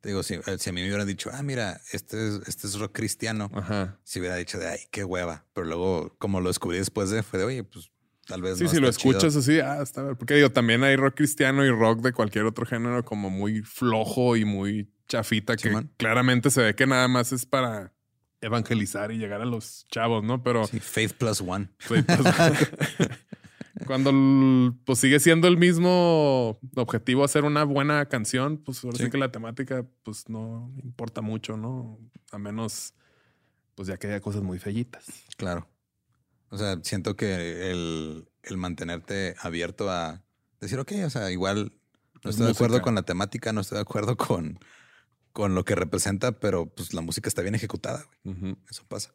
[0.00, 2.78] te digo, si, si a mí me hubieran dicho, ah, mira, este es, este es
[2.78, 3.98] rock cristiano, Ajá.
[4.04, 5.44] si hubiera dicho de, ay, qué hueva.
[5.52, 7.90] Pero luego, como lo descubrí después de, fue de, oye, pues
[8.26, 9.16] tal vez Sí, no si lo está chido".
[9.18, 10.16] escuchas así, ah, está bien.
[10.16, 14.36] Porque digo, también hay rock cristiano y rock de cualquier otro género como muy flojo
[14.36, 17.92] y muy chafita, que claramente se ve que nada más es para
[18.40, 20.42] evangelizar y llegar a los chavos, ¿no?
[20.42, 21.68] Pero Sí, Faith Plus One.
[21.86, 22.18] pues, pues,
[23.86, 29.04] cuando l- pues sigue siendo el mismo objetivo hacer una buena canción, pues ahora sí,
[29.04, 29.10] Sí.
[29.10, 31.98] que la temática pues no importa mucho, ¿no?
[32.30, 32.94] A menos
[33.74, 35.06] pues ya que haya cosas muy fellitas.
[35.36, 35.66] Claro.
[36.52, 40.22] O sea, siento que el, el mantenerte abierto a
[40.60, 41.72] decir, ok, o sea, igual
[42.22, 44.58] no Es estoy de acuerdo con la temática, no estoy de acuerdo con,
[45.32, 48.54] con lo que representa, pero pues la música está bien ejecutada, güey.
[48.70, 49.14] Eso pasa.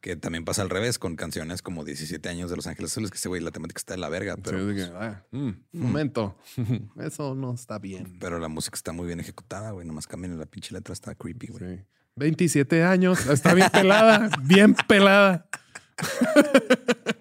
[0.00, 3.18] Que también pasa al revés con canciones como 17 años de Los Ángeles Azules, que
[3.18, 5.60] ese güey, la temática está de la verga, pero, Sí, pues, que, ah, mm, un
[5.72, 6.38] momento,
[6.98, 8.16] eso no está bien.
[8.18, 9.86] pero la música está muy bien ejecutada, güey.
[9.86, 11.76] Nomás cambian la pinche letra, está creepy, güey.
[11.76, 11.84] Sí.
[12.18, 15.46] 27 años, está bien pelada, bien pelada.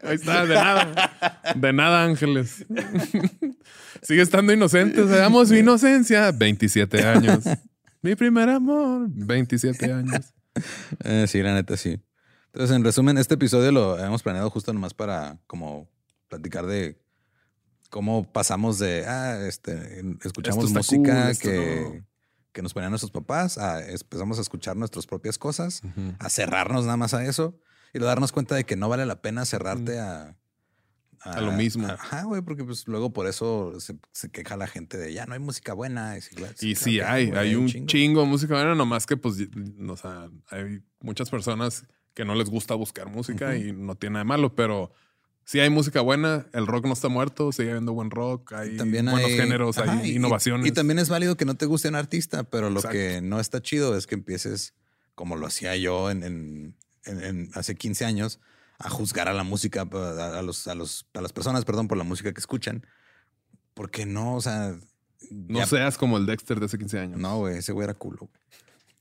[0.03, 1.53] Ahí está, de nada.
[1.55, 2.65] De nada, Ángeles.
[4.01, 6.31] Sigue estando inocente, veamos su inocencia.
[6.31, 7.43] 27 años.
[8.01, 10.33] Mi primer amor, 27 años.
[11.03, 11.99] Eh, sí, la neta, sí.
[12.47, 15.89] Entonces, en resumen, este episodio lo hemos planeado justo nomás para como
[16.27, 16.97] platicar de
[17.89, 22.05] cómo pasamos de, ah, este, escuchamos música cool, que, no.
[22.57, 25.83] Que nos ponían nuestros papás, a empezamos a escuchar nuestras propias cosas,
[26.17, 27.55] a cerrarnos nada más a eso
[27.93, 30.35] y luego darnos cuenta de que no vale la pena cerrarte a...
[31.21, 31.87] A lo mismo.
[31.87, 35.33] Ajá, güey, porque pues luego por eso se, se queja la gente de ya no
[35.33, 36.17] hay música buena.
[36.17, 37.85] Y, sí, güey, Y claro sí que hay, güey, hay un chingo.
[37.85, 39.35] chingo de música buena, nomás que pues,
[39.87, 41.85] o sea, hay muchas personas
[42.15, 44.91] que no les gusta buscar música y no tiene nada de malo, pero
[45.47, 49.05] sí hay música buena, el rock no está muerto, sigue habiendo buen rock, hay también
[49.05, 50.67] buenos hay géneros, ajá, hay y- innovaciones.
[50.67, 52.97] Y, también es válido que no te guste un artista, pero lo Exacto.
[52.97, 54.73] que no está chido es que empieces,
[55.15, 56.75] como lo hacía yo en, en-
[57.05, 58.41] en- en- hace 15 años,
[58.77, 61.97] a juzgar a la música, a, a los, a, los, a las personas, perdón, por
[61.97, 62.85] la música que escuchan.
[63.73, 64.75] Porque no, o sea.
[65.31, 67.19] no ya- seas como el Dexter de hace 15 años.
[67.19, 68.17] No, güey, ese güey era culo.
[68.27, 68.31] güey.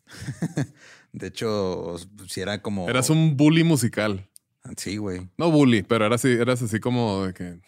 [1.12, 1.96] de hecho,
[2.28, 2.88] si era como.
[2.88, 4.28] Eras un bully musical.
[4.76, 5.28] Sí, güey.
[5.36, 7.60] No bully, pero eras así, eras así como de que,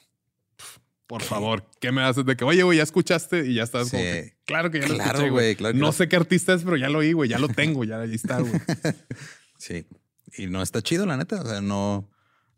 [1.07, 2.24] por favor, ¿qué me haces?
[2.26, 4.09] De que, oye, güey, ya escuchaste y ya estás como Sí.
[4.09, 6.62] que, claro que ya lo Claro, escuché, güey, claro no lo- sé qué artista es,
[6.64, 8.53] pero ya lo oí, güey, ya lo tengo, ya ahí está, güey.
[9.59, 9.86] Sí.
[10.36, 11.40] Y no está chido, la neta.
[11.40, 12.09] O sea, no.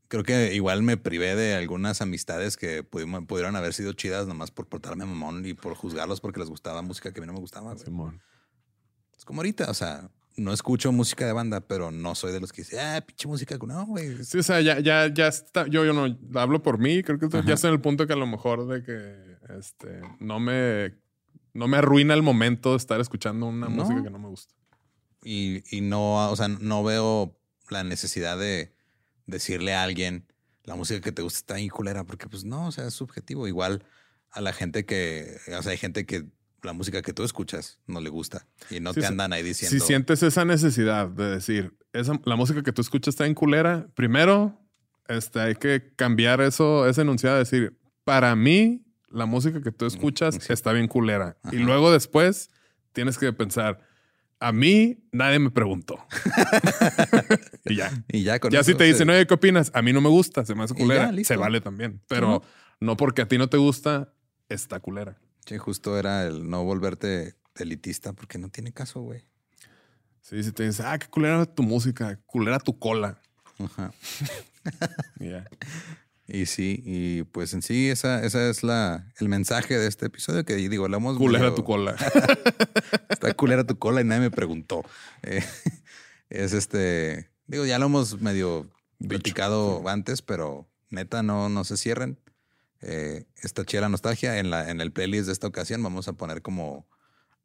[0.09, 4.51] Creo que igual me privé de algunas amistades que pudimos- pudieron haber sido chidas nomás
[4.51, 7.39] por portarme mamón y por juzgarlos porque les gustaba música que a mí no me
[7.39, 7.73] gustaba.
[7.73, 7.85] güey.
[7.85, 8.21] Simón.
[9.17, 12.53] Es como ahorita, o sea, no escucho música de banda, pero no soy de los
[12.53, 13.59] que dicen, ah, pinche música.
[13.67, 14.25] No, güey.
[14.25, 15.67] Sí, o sea, ya, ya, ya está.
[15.67, 17.03] Yo, yo no hablo por mí.
[17.03, 17.43] Creo que Ajá.
[17.47, 20.95] ya estoy en el punto que a lo mejor de que este no me,
[21.53, 23.75] no me arruina el momento de estar escuchando una No.
[23.77, 24.55] música que no me gusta.
[25.23, 27.37] Y, y no, o sea, no veo
[27.69, 28.73] la necesidad de
[29.27, 30.27] decirle a alguien
[30.65, 33.47] la música que te gusta está bien culera, porque pues no, o sea, es subjetivo.
[33.49, 33.85] Igual
[34.31, 36.27] a la gente que, o sea, hay gente que
[36.63, 39.07] la música que tú escuchas no le gusta y no Sí, te sí.
[39.07, 39.73] andan ahí diciendo.
[39.79, 43.89] Si sientes esa necesidad de decir, esa, la música que tú escuchas está en culera,
[43.95, 44.59] primero
[45.09, 50.37] este, hay que cambiar eso, ese enunciado, decir, para mí, la música que tú escuchas
[50.41, 50.53] sí.
[50.53, 51.37] está bien culera.
[51.51, 52.49] Y luego después
[52.93, 53.81] tienes que pensar,
[54.39, 55.99] a mí nadie me preguntó.
[57.65, 57.91] y ya.
[58.09, 59.71] Y ya con Ya si te dicen, oye, ¿qué opinas?
[59.75, 61.13] A mí no me gusta, se me hace ya, culera.
[61.13, 61.35] listo.
[61.35, 62.01] se vale también.
[62.09, 62.43] Pero
[62.81, 64.13] no porque a ti no te gusta,
[64.49, 65.19] está culera.
[65.47, 69.25] Sí, justo era el no volverte elitista porque no tiene caso, güey.
[70.21, 73.21] Sí, si te dicen, ah, qué culera tu música, culera tu cola.
[73.59, 73.93] Ajá.
[75.19, 75.45] Y ya.
[76.33, 80.45] Y sí, y pues en sí, esa, esa es la, el mensaje de este episodio
[80.45, 81.17] que digo, hablamos.
[81.19, 81.97] Culera medio- tu cola.
[83.09, 84.85] Está culera tu cola y nadie me preguntó.
[85.23, 85.43] Eh,
[86.31, 88.71] es este, digo, ya lo hemos medio
[89.01, 92.17] Dicho, platicado antes, pero neta, no, no se cierren.
[92.83, 94.39] Eh, está chida la nostalgia.
[94.39, 96.89] En, la, en el playlist de esta ocasión vamos a poner como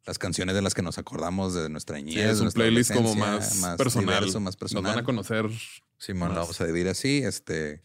[0.06, 2.14] las canciones de las que nos acordamos de nuestra niñez.
[2.14, 4.16] Sí, es un nuestra playlist como adolescencia, más, personal.
[4.16, 4.84] diverso, más personal.
[4.84, 5.50] Nos van a conocer.
[5.98, 6.44] Simón, lo más.
[6.44, 7.24] vamos a dividir así.
[7.24, 7.84] Este.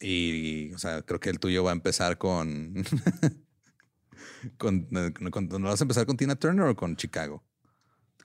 [0.00, 2.74] Y, o sea, creo que el tuyo va a empezar con.
[4.58, 7.42] con, eh, con- ¿No vas a empezar con Tina Turner o con Chicago?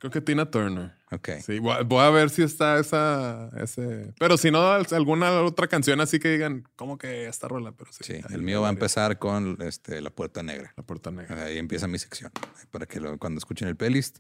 [0.04, 0.91] Creo que Tina Turner.
[1.12, 1.30] Ok.
[1.45, 4.14] Sí, voy a, voy a ver si está esa, ese.
[4.20, 7.72] Pero si no, alguna otra canción así que digan, ¿cómo que esta rola?
[7.72, 8.04] Pero sí.
[8.04, 10.74] Sí, el mío va a empezar con este, La Puerta Negra.
[10.76, 11.45] La puerta negra.
[11.45, 12.34] Ahí empieza mi sección.
[12.70, 14.18] Para que lo- cuando escuchen el playlist.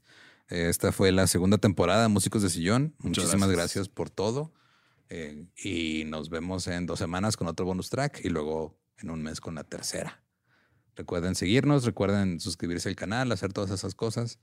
[0.49, 2.95] Eh, Esta fue la segunda temporada Músicos de Sillón.
[2.99, 3.55] Muchas Muchísimas gracias.
[3.75, 4.53] gracias, por todo.
[5.09, 9.21] Eh, y nos vemos en dos semanas con otro bonus track y luego en un
[9.21, 10.23] mes con la tercera.
[10.95, 14.39] Recuerden seguirnos, recuerden suscribirse al canal, hacer todas esas cosas.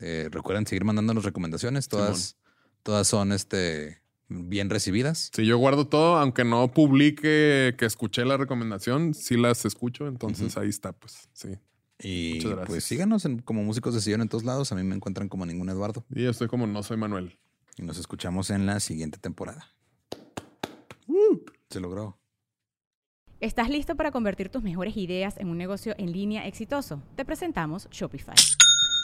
[0.00, 1.88] Eh, recuerden seguir mandándonos recomendaciones.
[1.88, 2.36] Todas,
[2.82, 5.30] todas son este, bien recibidas.
[5.34, 10.56] Sí, yo guardo todo, aunque no publique que escuché la recomendación, sí las escucho, entonces
[10.56, 11.48] ahí está, pues sí.
[12.00, 12.68] Y Muchas gracias.
[12.68, 14.70] pues síganos en- como Músicos de Sillón en todos lados.
[14.70, 16.04] A mí me encuentran como ningún Eduardo.
[16.14, 17.38] Y yo estoy como no soy Manuel.
[17.76, 19.74] Y nos escuchamos en la siguiente temporada.
[21.70, 22.18] Se logró.
[23.40, 27.02] ¿Estás listo para convertir tus mejores ideas en un negocio en línea exitoso?
[27.16, 28.34] Te presentamos Shopify.